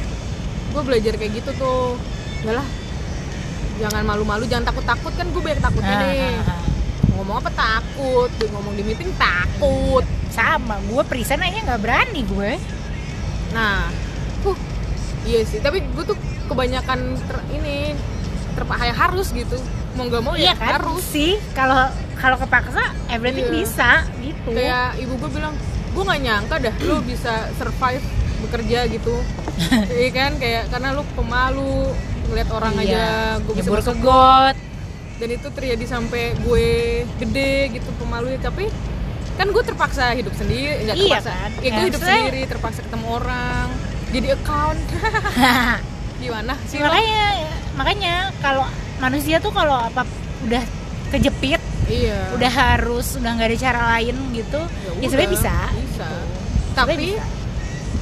gue 0.75 0.83
belajar 0.83 1.15
kayak 1.17 1.33
gitu 1.41 1.51
tuh 1.57 1.97
Yalah, 2.45 2.69
jangan 3.81 4.05
malu-malu 4.05 4.45
jangan 4.45 4.69
takut-takut 4.71 5.11
kan 5.17 5.27
gue 5.33 5.41
banyak 5.41 5.59
takutnya 5.65 5.97
Ah, 5.97 6.03
nih 6.05 6.21
ah, 6.21 6.53
ah. 6.53 6.61
ngomong 7.17 7.37
apa 7.41 7.51
takut 7.51 8.29
Dia 8.37 8.49
ngomong 8.53 8.77
di 8.77 8.85
meeting 8.85 9.09
takut 9.17 10.05
Sama, 10.29 10.77
gue 10.85 11.03
present 11.09 11.41
aja 11.41 11.65
nggak 11.65 11.81
berani 11.81 12.21
gue. 12.29 12.61
Nah, 13.57 13.89
huh, 14.45 14.59
iya 15.25 15.41
sih. 15.49 15.65
Tapi 15.65 15.81
gue 15.81 16.05
tuh 16.05 16.13
kebanyakan 16.47 16.99
ter- 17.21 17.47
ini 17.53 17.93
terpaksa 18.53 18.85
yang 18.87 18.99
harus 18.99 19.27
gitu. 19.31 19.57
Mau 19.93 20.05
nggak 20.05 20.23
mau 20.23 20.35
iya 20.35 20.53
ya 20.53 20.55
kan? 20.55 20.81
harus. 20.81 21.05
Sih 21.05 21.37
kalau 21.53 21.89
kalau 22.15 22.37
kepaksa 22.37 22.81
everything 23.07 23.47
Iya. 23.47 23.55
bisa 23.55 23.91
gitu. 24.19 24.51
Kayak 24.51 24.97
ibu 24.97 25.13
gue 25.17 25.31
bilang 25.31 25.55
gue 25.91 26.03
nggak 26.03 26.23
nyangka 26.23 26.55
dah 26.61 26.75
lu 26.83 26.97
bisa 27.11 27.35
survive 27.55 28.05
bekerja 28.43 28.79
gitu. 28.87 29.15
Iya 29.97 30.11
kan? 30.11 30.31
Kayak 30.37 30.69
karena 30.69 30.89
lu 30.93 31.03
pemalu 31.13 31.93
ngeliat 32.27 32.51
orang 32.51 32.75
Iya. 32.77 32.85
aja 32.87 33.05
gue 33.41 33.55
bisa 33.55 33.71
ke 33.83 33.95
got. 33.99 34.57
Dan 35.17 35.29
itu 35.33 35.49
terjadi 35.49 35.85
sampai 35.87 36.37
gue 36.37 36.69
gede 37.17 37.73
gitu 37.73 37.89
pemalu 37.97 38.37
tapi 38.37 38.69
kan 39.35 39.49
gue 39.49 39.63
terpaksa 39.63 40.13
hidup 40.13 40.33
sendiri 40.33 40.81
nggak 40.83 40.97
Iya 40.97 41.05
terpaksa. 41.19 41.33
kan? 41.35 41.51
ya 41.55 41.61
Ya, 41.63 41.71
gue 41.71 41.85
hidup 41.87 42.01
sendiri 42.03 42.41
terpaksa 42.47 42.81
ketemu 42.81 43.07
orang 43.15 43.67
jadi 44.07 44.29
account 44.33 44.81
gimana? 46.27 46.55
Sih 46.67 46.79
lo? 46.83 46.91
makanya 46.91 47.25
makanya 47.77 48.15
kalau 48.43 48.65
manusia 48.99 49.37
tuh 49.39 49.53
kalau 49.53 49.77
apa 49.77 50.03
udah 50.49 50.65
kejepit 51.13 51.63
iya. 51.87 52.35
udah 52.35 52.51
harus 52.51 53.17
udah 53.21 53.31
nggak 53.37 53.49
ada 53.53 53.59
cara 53.59 53.81
lain 53.97 54.17
gitu 54.35 54.61
ya, 55.01 55.07
sebenarnya 55.07 55.29
udah, 55.31 55.37
bisa. 55.37 55.57
bisa. 55.77 56.09
Sebenarnya 56.09 56.77
tapi 56.77 56.95
bisa. 57.15 57.25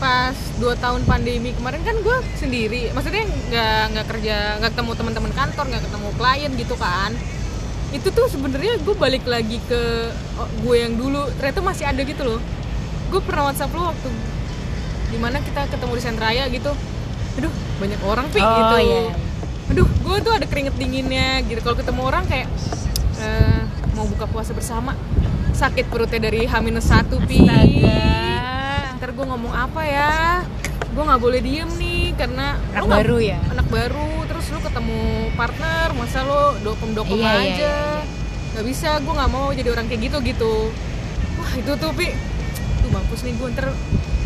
pas 0.01 0.37
dua 0.59 0.75
tahun 0.79 1.03
pandemi 1.07 1.51
kemarin 1.55 1.83
kan 1.87 1.97
gue 2.01 2.17
sendiri 2.41 2.91
maksudnya 2.91 3.25
nggak 3.29 3.83
nggak 3.95 4.07
kerja 4.11 4.37
nggak 4.63 4.71
ketemu 4.75 4.93
teman-teman 4.97 5.33
kantor 5.33 5.65
nggak 5.71 5.85
ketemu 5.85 6.09
klien 6.17 6.53
gitu 6.57 6.75
kan. 6.79 7.13
Itu 7.95 8.11
tuh 8.11 8.27
sebenarnya 8.27 8.83
gue 8.83 8.95
balik 8.99 9.23
lagi 9.23 9.63
ke 9.71 10.11
oh, 10.35 10.51
gue 10.67 10.77
yang 10.83 10.99
dulu. 10.99 11.31
Ternyata 11.39 11.63
masih 11.63 11.87
ada 11.87 12.03
gitu 12.03 12.27
loh. 12.27 12.41
Gue 13.07 13.23
pernah 13.23 13.47
whatsapp 13.47 13.71
lo 13.71 13.87
waktu 13.95 14.11
di 15.15 15.19
mana 15.23 15.39
kita 15.39 15.71
ketemu 15.71 15.93
di 15.95 16.03
sentraya 16.03 16.45
gitu 16.51 16.75
aduh 17.35 17.53
banyak 17.77 18.01
orang 18.03 18.27
pi 18.29 18.39
Oh, 18.39 18.49
gitu 18.49 18.77
iya. 18.81 19.03
aduh 19.67 19.89
gue 19.89 20.17
tuh 20.21 20.33
ada 20.33 20.45
keringet 20.45 20.75
dinginnya 20.75 21.43
gitu. 21.43 21.59
Kalau 21.59 21.75
ketemu 21.75 22.01
orang 22.03 22.25
kayak 22.25 22.47
eh, 23.17 23.61
mau 23.93 24.05
buka 24.05 24.25
puasa 24.25 24.53
bersama 24.53 24.93
sakit 25.51 25.87
perutnya 25.87 26.21
dari 26.21 26.45
H-1 26.45 26.71
pi. 27.25 27.39
Astaga. 27.41 28.03
ntar 28.95 29.11
gue 29.11 29.25
ngomong 29.25 29.51
apa 29.51 29.81
ya? 29.83 30.15
Gue 30.91 31.03
nggak 31.03 31.19
boleh 31.19 31.41
diem 31.41 31.71
nih 31.75 32.15
karena 32.15 32.55
Anak 32.71 32.87
baru 32.93 33.17
ya? 33.19 33.39
anak 33.49 33.67
baru. 33.67 34.07
Terus 34.25 34.45
lu 34.49 34.61
ketemu 34.61 35.01
partner 35.35 35.87
masa 35.93 36.23
lo 36.23 36.55
dokem 36.61 36.91
dokem 36.93 37.17
Iya, 37.17 37.27
aja? 37.27 37.41
iya, 37.41 37.51
iya, 37.51 37.79
nggak 38.53 38.65
bisa 38.65 38.91
gue 38.99 39.13
nggak 39.13 39.33
mau 39.33 39.51
jadi 39.51 39.69
orang 39.71 39.87
kayak 39.87 40.03
gitu 40.05 40.19
gitu. 40.23 40.55
Wah 41.35 41.53
itu 41.53 41.73
tuh 41.75 41.91
pi. 41.91 42.15
Tuh 42.79 42.91
mampus 42.91 43.21
nih 43.23 43.35
gue 43.35 43.49
ntar 43.51 43.67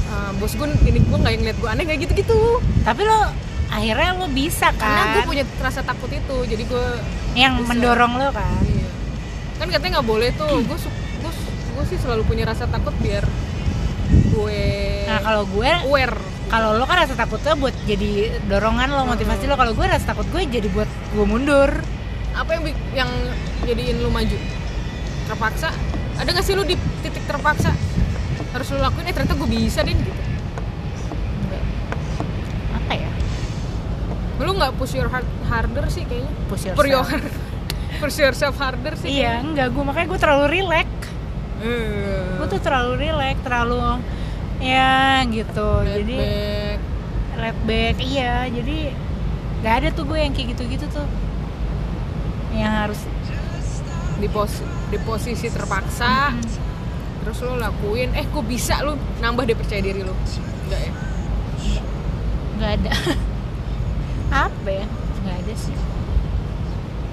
uh, 0.09 0.31
bos 0.37 0.53
gue 0.57 0.69
ini 0.89 0.99
gue 1.01 1.19
nggak 1.19 1.35
ngeliat 1.39 1.59
gue 1.61 1.69
aneh 1.69 1.85
kayak 1.85 2.01
gitu 2.09 2.13
gitu 2.25 2.41
tapi 2.83 3.05
lo 3.05 3.29
akhirnya 3.69 4.17
lo 4.17 4.27
bisa 4.33 4.73
kan 4.75 4.81
karena 4.81 5.05
gue 5.13 5.25
punya 5.29 5.45
rasa 5.61 5.81
takut 5.85 6.09
itu 6.09 6.37
jadi 6.49 6.65
gue 6.65 6.87
yang 7.37 7.61
bisa. 7.61 7.69
mendorong 7.69 8.13
lo 8.17 8.29
kan? 8.33 8.65
Iya. 8.65 8.91
kan 9.59 9.67
katanya 9.69 10.01
nggak 10.01 10.09
boleh 10.09 10.29
tuh. 10.39 10.65
Gue 10.65 10.79
gue 10.79 11.33
gue 11.79 11.85
sih 11.87 11.99
selalu 12.01 12.23
punya 12.27 12.49
rasa 12.49 12.65
takut 12.67 12.95
biar 12.99 13.23
gue 14.09 14.65
nah 15.05 15.21
kalau 15.21 15.45
gue 15.45 15.69
aware. 15.85 16.17
kalau 16.49 16.81
lo 16.81 16.89
kan 16.89 17.05
rasa 17.05 17.13
takutnya 17.13 17.53
buat 17.61 17.77
jadi 17.85 18.41
dorongan 18.49 18.89
lo 18.89 19.05
motivasi 19.05 19.45
lo. 19.45 19.61
Kalau 19.61 19.77
gue 19.77 19.85
rasa 19.85 20.17
takut 20.17 20.25
gue 20.33 20.49
jadi 20.49 20.69
buat 20.73 20.89
gue 21.13 21.27
mundur. 21.29 21.69
Apa 22.33 22.57
yang 22.57 22.65
yang 22.97 23.11
jadiin 23.69 24.01
lu 24.01 24.09
maju? 24.09 24.37
Terpaksa? 25.29 25.69
Ada 26.17 26.33
gak 26.33 26.45
sih 26.49 26.57
lu 26.57 26.65
di 26.65 26.75
titik 27.05 27.21
terpaksa 27.29 27.77
harus 28.49 28.67
lu 28.73 28.79
lakuin 28.81 29.05
eh 29.09 29.15
ternyata 29.15 29.37
gue 29.37 29.49
bisa 29.49 29.81
deh 29.85 29.93
gitu. 29.93 30.13
Enggak. 31.45 31.65
apa 32.77 32.93
ya? 32.97 33.11
Lu 34.41 34.51
nggak 34.57 34.73
push 34.81 34.97
your 34.97 35.09
heart 35.13 35.29
harder 35.49 35.85
sih 35.93 36.05
kayaknya. 36.09 36.33
Push 36.49 36.65
yourself. 36.69 36.89
Your 36.89 37.05
push 38.01 38.17
yourself 38.21 38.57
harder 38.57 38.95
sih 38.95 39.11
iya 39.11 39.43
enggak 39.43 39.75
gue 39.75 39.83
makanya 39.85 40.07
gue 40.17 40.21
terlalu 40.21 40.47
relax. 40.61 40.89
Kayaknya. 41.59 42.39
gue 42.39 42.47
tuh 42.47 42.61
terlalu 42.63 42.93
relax 43.03 43.37
terlalu 43.43 43.83
ya 44.63 45.27
gitu. 45.27 45.71
Laid 45.85 45.97
jadi 46.07 46.19
back. 46.19 46.79
laid 47.39 47.59
back 47.67 47.97
iya. 48.01 48.35
Jadi 48.49 48.79
nggak 49.59 49.75
ada 49.83 49.89
tuh 49.93 50.05
gue 50.07 50.19
yang 50.19 50.33
kayak 50.33 50.57
gitu-gitu 50.57 50.87
tuh. 50.89 51.09
Yang 52.55 52.73
harus 52.73 53.01
di 54.19 54.29
pos 54.31 54.63
di 54.89 54.99
posisi 55.05 55.47
terpaksa. 55.53 56.33
Mm. 56.33 56.68
Terus 57.29 57.45
lu 57.45 57.61
lakuin 57.61 58.09
eh 58.17 58.25
gue 58.25 58.41
bisa 58.41 58.81
lu 58.81 58.97
nambah 59.21 59.45
deh 59.45 59.53
percaya 59.53 59.85
diri 59.85 60.01
lu 60.01 60.17
enggak 60.65 60.81
ya? 60.81 60.93
Nggak 62.57 62.71
ada. 62.81 62.93
Apa 64.49 64.69
ya? 64.73 64.87
Nggak 65.21 65.37
ada 65.45 65.55
sih. 65.61 65.77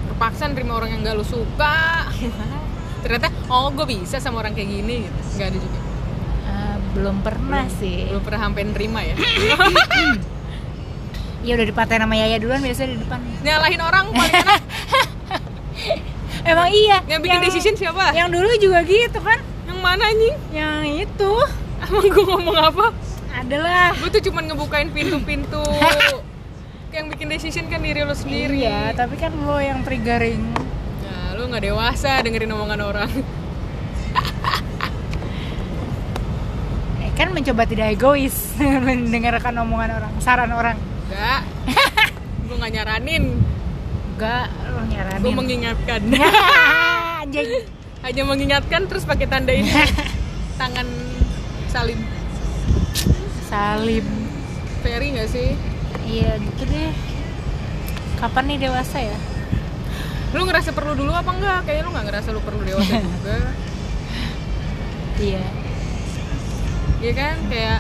Terpaksa 0.08 0.48
nerima 0.48 0.80
orang 0.80 0.96
yang 0.96 1.04
gak 1.04 1.20
lu 1.20 1.28
suka. 1.28 2.08
Ternyata 3.04 3.28
oh 3.52 3.68
gue 3.76 3.84
bisa 3.92 4.24
sama 4.24 4.40
orang 4.40 4.56
kayak 4.56 4.72
gini 4.72 5.04
gitu. 5.04 5.20
Nggak 5.36 5.48
ada 5.52 5.58
juga. 5.60 5.80
Eh, 6.48 6.76
belum 6.96 7.16
pernah 7.20 7.66
sih. 7.76 8.08
Belum 8.08 8.24
pernah 8.24 8.42
sampai 8.48 8.64
nerima 8.72 9.00
ya? 9.04 9.16
Ya 11.44 11.52
udah 11.60 11.68
dipatahin 11.68 12.08
sama 12.08 12.16
Yaya 12.16 12.40
duluan 12.40 12.64
biasanya 12.64 12.90
di 12.96 13.00
depan. 13.04 13.20
Nyalahin 13.44 13.82
orang 13.84 14.06
paling 14.16 14.36
enak 14.48 14.62
emang 16.56 16.70
iya. 16.72 17.04
Yang 17.04 17.20
bikin 17.20 17.40
decision 17.44 17.76
siapa? 17.76 18.16
yang 18.16 18.32
dulu 18.32 18.48
juga 18.64 18.80
gitu 18.88 19.20
kan. 19.20 19.44
yang 19.44 19.55
mana 19.86 20.04
anjing? 20.10 20.38
Yang 20.50 21.06
itu. 21.06 21.34
Emang 21.86 22.06
gue 22.10 22.26
ngomong 22.26 22.58
apa? 22.58 22.86
Adalah. 23.38 23.94
Gue 24.02 24.10
tuh 24.10 24.24
cuman 24.32 24.50
ngebukain 24.50 24.90
pintu-pintu. 24.90 25.62
Yang 26.96 27.06
bikin 27.14 27.28
decision 27.30 27.66
kan 27.70 27.84
diri 27.84 28.02
lo 28.02 28.16
sendiri. 28.16 28.66
Iya 28.66 28.96
tapi 28.96 29.20
kan 29.20 29.36
lo 29.36 29.60
yang 29.60 29.84
triggering. 29.84 30.40
Nah, 31.04 31.36
lo 31.36 31.52
nggak 31.52 31.68
dewasa 31.68 32.24
dengerin 32.24 32.56
omongan 32.56 32.80
orang. 32.80 33.12
Eh, 37.04 37.12
kan 37.20 37.36
mencoba 37.36 37.68
tidak 37.68 38.00
egois 38.00 38.56
mendengarkan 38.88 39.60
omongan 39.60 39.92
orang 40.00 40.12
saran 40.24 40.56
orang. 40.56 40.80
Enggak. 41.12 41.42
Gue 42.48 42.56
nggak 42.64 42.74
nyaranin. 42.80 43.44
Enggak 44.16 44.48
lo 44.72 44.82
nyaranin. 44.88 45.20
Gue 45.20 45.34
mengingatkan. 45.36 46.02
Anjing 47.28 47.68
hanya 48.06 48.22
mengingatkan 48.22 48.86
terus 48.86 49.02
pakai 49.02 49.26
tanda 49.26 49.50
ini. 49.50 49.66
Tangan 50.62 50.86
salim. 51.74 51.98
Salim. 53.50 54.06
Ferry 54.86 55.18
nggak 55.18 55.30
sih? 55.34 55.58
Iya 56.06 56.38
gitu 56.38 56.70
deh. 56.70 56.94
Kapan 58.22 58.46
nih 58.54 58.70
dewasa 58.70 59.02
ya? 59.02 59.18
Lu 60.38 60.46
ngerasa 60.46 60.70
perlu 60.70 60.94
dulu 60.94 61.18
apa 61.18 61.34
enggak 61.34 61.66
kayaknya 61.66 61.84
lu 61.90 61.92
nggak 61.98 62.06
ngerasa 62.14 62.30
lu 62.30 62.42
perlu 62.46 62.62
dewasa 62.62 62.94
juga. 63.10 63.38
Iya. 65.18 65.46
Iya 67.02 67.12
kan? 67.18 67.36
Kayak 67.50 67.80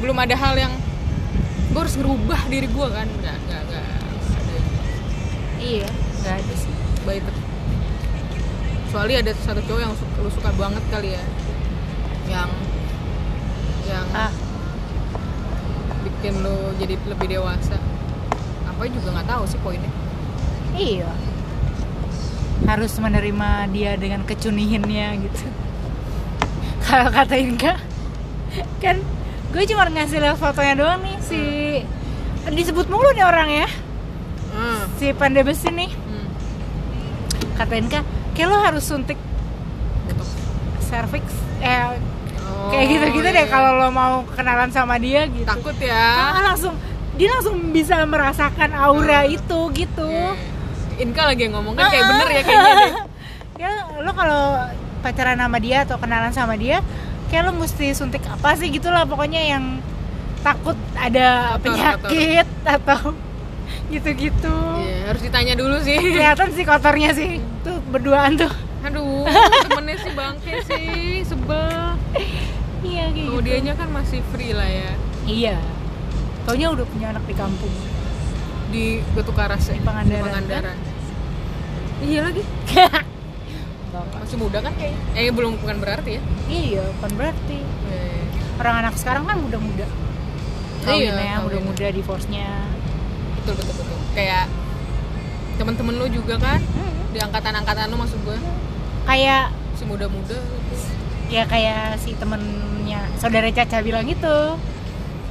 belum 0.00 0.16
ada 0.16 0.36
hal 0.40 0.56
yang 0.56 0.72
gue 1.76 1.80
harus 1.84 2.00
ngerubah 2.00 2.48
diri 2.48 2.64
gue 2.72 2.88
kan? 2.88 3.04
Nggak 3.04 3.36
nggak 3.44 3.62
nggak 3.68 3.84
iya 5.60 5.88
nggak 6.24 6.34
ada 6.40 6.54
sih. 6.56 6.72
Baik 7.04 7.28
kecuali 8.96 9.20
ada 9.20 9.36
satu 9.44 9.60
cowok 9.68 9.80
yang 9.84 9.92
su- 9.92 10.08
lu 10.24 10.30
suka 10.32 10.48
banget 10.56 10.80
kali 10.88 11.12
ya. 11.12 11.20
Yang 12.32 12.50
yang 13.92 14.06
ah. 14.16 14.32
bikin 16.00 16.40
lu 16.40 16.72
jadi 16.80 16.96
lebih 17.04 17.28
dewasa. 17.28 17.76
Apa 18.64 18.88
juga 18.88 19.12
nggak 19.12 19.28
tahu 19.28 19.44
sih 19.52 19.60
poinnya. 19.60 19.92
Iya. 20.80 21.12
Harus 22.64 22.96
menerima 22.96 23.68
dia 23.68 24.00
dengan 24.00 24.24
kecunihinnya 24.24 25.20
gitu. 25.28 25.44
Kalau 26.88 27.12
kata 27.12 27.36
Inka 27.36 27.76
kan 28.80 28.96
gue 29.52 29.62
cuma 29.76 29.92
ngasih 29.92 30.24
lihat 30.24 30.40
fotonya 30.40 30.72
doang 30.72 31.04
nih 31.04 31.20
si 31.20 31.40
disebut 32.48 32.88
mulu 32.88 33.12
nih 33.12 33.28
orang 33.28 33.60
ya. 33.60 33.68
Hmm. 34.56 34.88
si 34.96 35.12
pandai 35.12 35.44
besi 35.44 35.68
nih. 35.68 35.92
Hmm. 35.92 36.28
kata 37.60 37.76
Inka 37.76 38.15
kayak 38.36 38.46
lo 38.46 38.58
harus 38.60 38.84
suntik 38.84 39.16
cervix 40.80 41.24
eh 41.60 41.96
Oh, 42.46 42.70
kayak 42.70 42.86
gitu-gitu 42.88 43.26
deh 43.26 43.42
iya. 43.42 43.50
kalau 43.50 43.74
lo 43.74 43.90
mau 43.90 44.22
kenalan 44.32 44.70
sama 44.70 44.96
dia 44.96 45.26
gitu. 45.26 45.44
Takut 45.44 45.74
ya. 45.76 46.30
Ah, 46.30 46.40
langsung 46.46 46.78
dia 47.14 47.28
langsung 47.28 47.58
bisa 47.70 47.98
merasakan 48.02 48.70
aura 48.72 49.22
Hmm. 49.22 49.34
itu 49.34 49.58
gitu. 49.74 50.06
Oke. 50.06 51.02
Inka 51.02 51.22
lagi 51.26 51.42
yang 51.44 51.58
ngomong 51.58 51.74
kan 51.74 51.90
kayak 51.90 52.00
Ah, 52.00 52.08
bener 52.08 52.26
ya 52.26 52.32
ah. 52.32 52.42
kayaknya 52.42 52.72
deh. 52.72 52.92
Ya 53.56 53.70
lo 53.98 54.10
kalau 54.12 54.42
pacaran 55.00 55.36
sama 55.36 55.58
dia 55.58 55.82
atau 55.82 55.96
kenalan 55.96 56.30
sama 56.30 56.54
dia 56.54 56.84
kayak 57.26 57.42
lo 57.44 57.52
mesti 57.52 57.90
suntik 57.92 58.22
apa 58.22 58.54
sih 58.54 58.68
gitu 58.68 58.88
lah 58.88 59.02
pokoknya 59.04 59.42
yang 59.42 59.80
takut 60.40 60.76
ada 60.94 61.56
Kotor, 61.56 61.62
penyakit 61.66 62.46
atau 62.62 63.00
gitu-gitu. 63.92 64.56
Iya, 64.78 65.10
harus 65.10 65.20
ditanya 65.20 65.54
dulu 65.54 65.76
sih. 65.80 65.98
Kelihatan 65.98 66.48
sih 66.50 66.62
kotornya 66.62 67.10
sih. 67.10 67.42
Tuh 67.62 67.75
berduaan 67.90 68.38
tuh. 68.38 68.52
Aduh 68.86 69.26
temennya 69.66 69.96
sih 70.02 70.12
bangke 70.14 70.54
sih 70.66 71.22
sebel. 71.26 71.98
Iya 72.86 73.04
kayak 73.10 73.26
kalau 73.26 73.40
gitu. 73.42 73.46
dianya 73.46 73.74
kan 73.74 73.88
masih 73.90 74.20
free 74.30 74.52
lah 74.54 74.68
ya. 74.68 74.92
Iya. 75.26 75.56
Taunya 76.46 76.70
udah 76.70 76.86
punya 76.86 77.06
anak 77.10 77.24
di 77.26 77.34
kampung. 77.34 77.74
Di 78.70 79.02
Batu 79.14 79.32
Karas 79.34 79.66
ya? 79.70 79.74
Di 79.78 79.82
Pangandaran, 79.82 80.22
Pangandaran. 80.30 80.78
iya 82.02 82.20
lagi. 82.22 82.42
Masih 83.96 84.36
muda 84.36 84.58
kan 84.60 84.74
kayaknya? 84.76 85.00
Eh 85.16 85.32
belum 85.32 85.56
bukan 85.62 85.76
berarti 85.80 86.20
ya? 86.20 86.22
Iya 86.50 86.84
kan 87.00 87.10
berarti. 87.16 87.58
Eh, 87.88 88.22
orang 88.60 88.74
anak 88.84 88.94
sekarang 89.00 89.24
kan 89.24 89.40
muda-muda. 89.40 89.86
Iya, 90.84 91.14
kawinnya 91.14 91.14
kawin. 91.14 91.44
muda-muda 91.48 91.86
divorce-nya. 91.94 92.50
Betul 93.40 93.54
betul 93.56 93.74
betul. 93.80 93.98
Kayak 94.12 94.46
temen-temen 95.56 95.94
lu 95.96 96.06
juga 96.12 96.34
kan? 96.36 96.60
Hmm. 96.60 97.05
Di 97.16 97.24
angkatan-angkatan 97.24 97.88
lu 97.88 97.96
maksud 97.96 98.20
gue? 98.28 98.36
Kayak 99.08 99.48
si 99.72 99.88
muda-muda 99.88 100.36
gitu. 100.36 100.76
ya 101.26 101.42
kayak 101.48 101.98
si 101.98 102.14
temennya 102.14 103.02
saudara 103.16 103.48
Caca 103.48 103.80
bilang 103.80 104.04
gitu. 104.04 104.60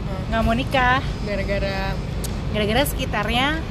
Nah, 0.09 0.19
nggak 0.33 0.41
mau 0.41 0.57
nikah. 0.57 1.01
Gara-gara 1.29 1.93
gara-gara 2.51 2.81
sekitarnya 2.89 3.61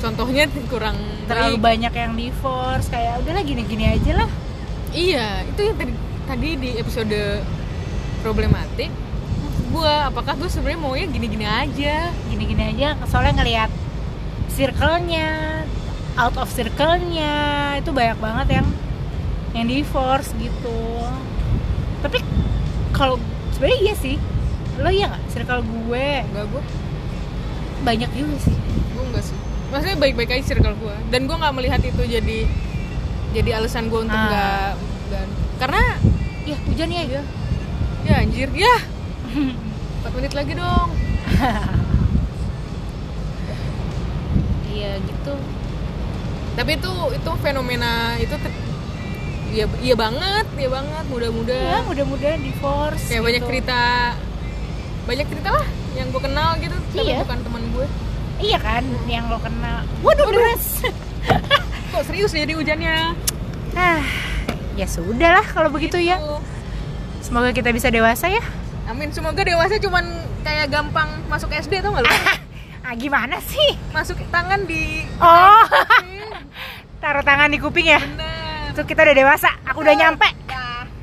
contohnya 0.00 0.48
kurang 0.72 0.96
terlalu 1.28 1.60
baik. 1.60 1.64
banyak 1.68 1.92
yang 1.92 2.12
divorce. 2.16 2.88
Kayak 2.88 3.20
udahlah 3.20 3.44
gini-gini 3.44 3.92
aja 3.92 4.24
lah. 4.24 4.30
Iya 4.96 5.44
itu 5.44 5.60
yang 5.60 5.76
tadi 5.76 5.92
tadi 6.24 6.48
di 6.56 6.70
episode 6.80 7.44
problematik. 8.24 8.88
Gua 9.68 10.08
apakah 10.08 10.38
gue 10.38 10.48
sebenarnya 10.48 10.80
maunya 10.80 11.06
gini-gini 11.12 11.44
aja? 11.44 12.08
Gini-gini 12.32 12.62
aja 12.72 12.96
soalnya 13.04 13.42
ngelihat 13.42 13.70
circle-nya 14.54 15.60
out 16.16 16.34
of 16.34 16.48
circle-nya. 16.48 17.34
Itu 17.78 17.90
banyak 17.90 18.18
banget 18.18 18.48
yang 18.54 18.66
yang 19.52 19.66
divorce 19.66 20.34
gitu. 20.34 20.78
Tapi 22.00 22.18
kalau 22.90 23.18
sebenarnya 23.52 23.78
iya 23.82 23.94
sih. 23.94 24.16
Lo 24.76 24.88
iya 24.88 25.06
nggak? 25.08 25.24
Circle 25.28 25.62
gue. 25.62 26.08
Enggak 26.24 26.46
gue 26.48 26.62
banyak 27.82 28.10
juga 28.12 28.36
sih. 28.40 28.56
gue 28.90 29.04
enggak 29.04 29.24
sih. 29.24 29.36
Maksudnya 29.68 29.96
baik-baik 29.96 30.30
aja 30.30 30.44
circle 30.48 30.76
gue 30.76 30.96
dan 31.08 31.24
gue 31.24 31.34
nggak 31.34 31.50
melihat 31.52 31.80
itu 31.80 31.98
jadi 32.00 32.38
jadi 33.30 33.50
alasan 33.58 33.86
gue 33.86 34.00
untuk 34.00 34.14
Ah. 34.14 34.24
nggak 34.24 34.70
nggak- 35.04 35.30
karena 35.56 35.82
ya 36.44 36.56
hujan 36.64 36.88
ya? 36.88 37.02
Ya 37.04 37.22
ya 38.04 38.14
anjir. 38.20 38.48
Ya. 38.50 38.76
4 40.00 40.12
menit 40.12 40.32
lagi 40.32 40.52
dong. 40.52 40.88
Iya 44.66 44.98
gitu 45.00 45.34
tapi 46.54 46.70
itu 46.74 46.92
itu 47.10 47.30
fenomena 47.38 47.92
itu 48.16 48.34
te- 48.34 48.58
iya 49.50 49.66
iya 49.80 49.94
banget 49.94 50.46
iya 50.54 50.68
banget 50.68 51.04
muda-muda. 51.06 51.54
Ya 51.54 51.78
mudah-mudahan 51.82 52.40
divorce 52.40 53.04
kayak 53.04 53.22
banyak 53.22 53.40
gitu. 53.40 53.48
cerita 53.50 53.80
banyak 55.04 55.26
cerita 55.26 55.48
lah 55.52 55.66
yang 55.92 56.06
gue 56.08 56.18
kenal 56.18 56.50
gitu 56.58 56.76
tapi 56.90 57.04
Iya. 57.04 57.18
bukan 57.22 57.38
teman 57.40 57.62
gue. 57.70 57.86
Iya 58.40 58.58
kan 58.58 58.82
yang 59.04 59.26
lo 59.26 59.38
kenal. 59.38 59.86
Waduh 60.00 60.26
deras. 60.28 60.82
Kok 61.90 62.02
serius 62.04 62.30
jadi 62.30 62.50
hujannya? 62.50 63.14
Ah 63.72 64.02
ya 64.74 64.86
sudah 64.86 65.30
lah 65.32 65.46
kalau 65.46 65.70
begitu 65.70 65.96
ya. 65.96 66.18
Gitu. 66.18 66.38
semoga 67.20 67.50
kita 67.50 67.70
bisa 67.70 67.88
dewasa 67.88 68.26
ya. 68.26 68.42
Amin 68.84 69.08
semoga 69.08 69.40
dewasa 69.40 69.78
cuman 69.78 70.04
kayak 70.40 70.68
gampang 70.68 71.08
masuk 71.24 71.48
SD 71.50 71.78
tau 71.80 71.92
gak 71.92 72.02
lu? 72.02 72.10
Ah 72.84 72.92
gimana 72.92 73.40
sih? 73.40 73.80
Masuk 73.90 74.20
tangan 74.28 74.60
di 74.62 75.08
oh 75.16 75.64
taruh 77.04 77.20
tangan 77.20 77.52
di 77.52 77.60
kuping 77.60 77.92
ya. 77.92 78.00
Bener. 78.00 78.72
Itu 78.72 78.88
kita 78.88 79.04
udah 79.04 79.12
dewasa. 79.12 79.52
Aku 79.68 79.84
udah 79.84 79.92
nyampe 79.92 80.43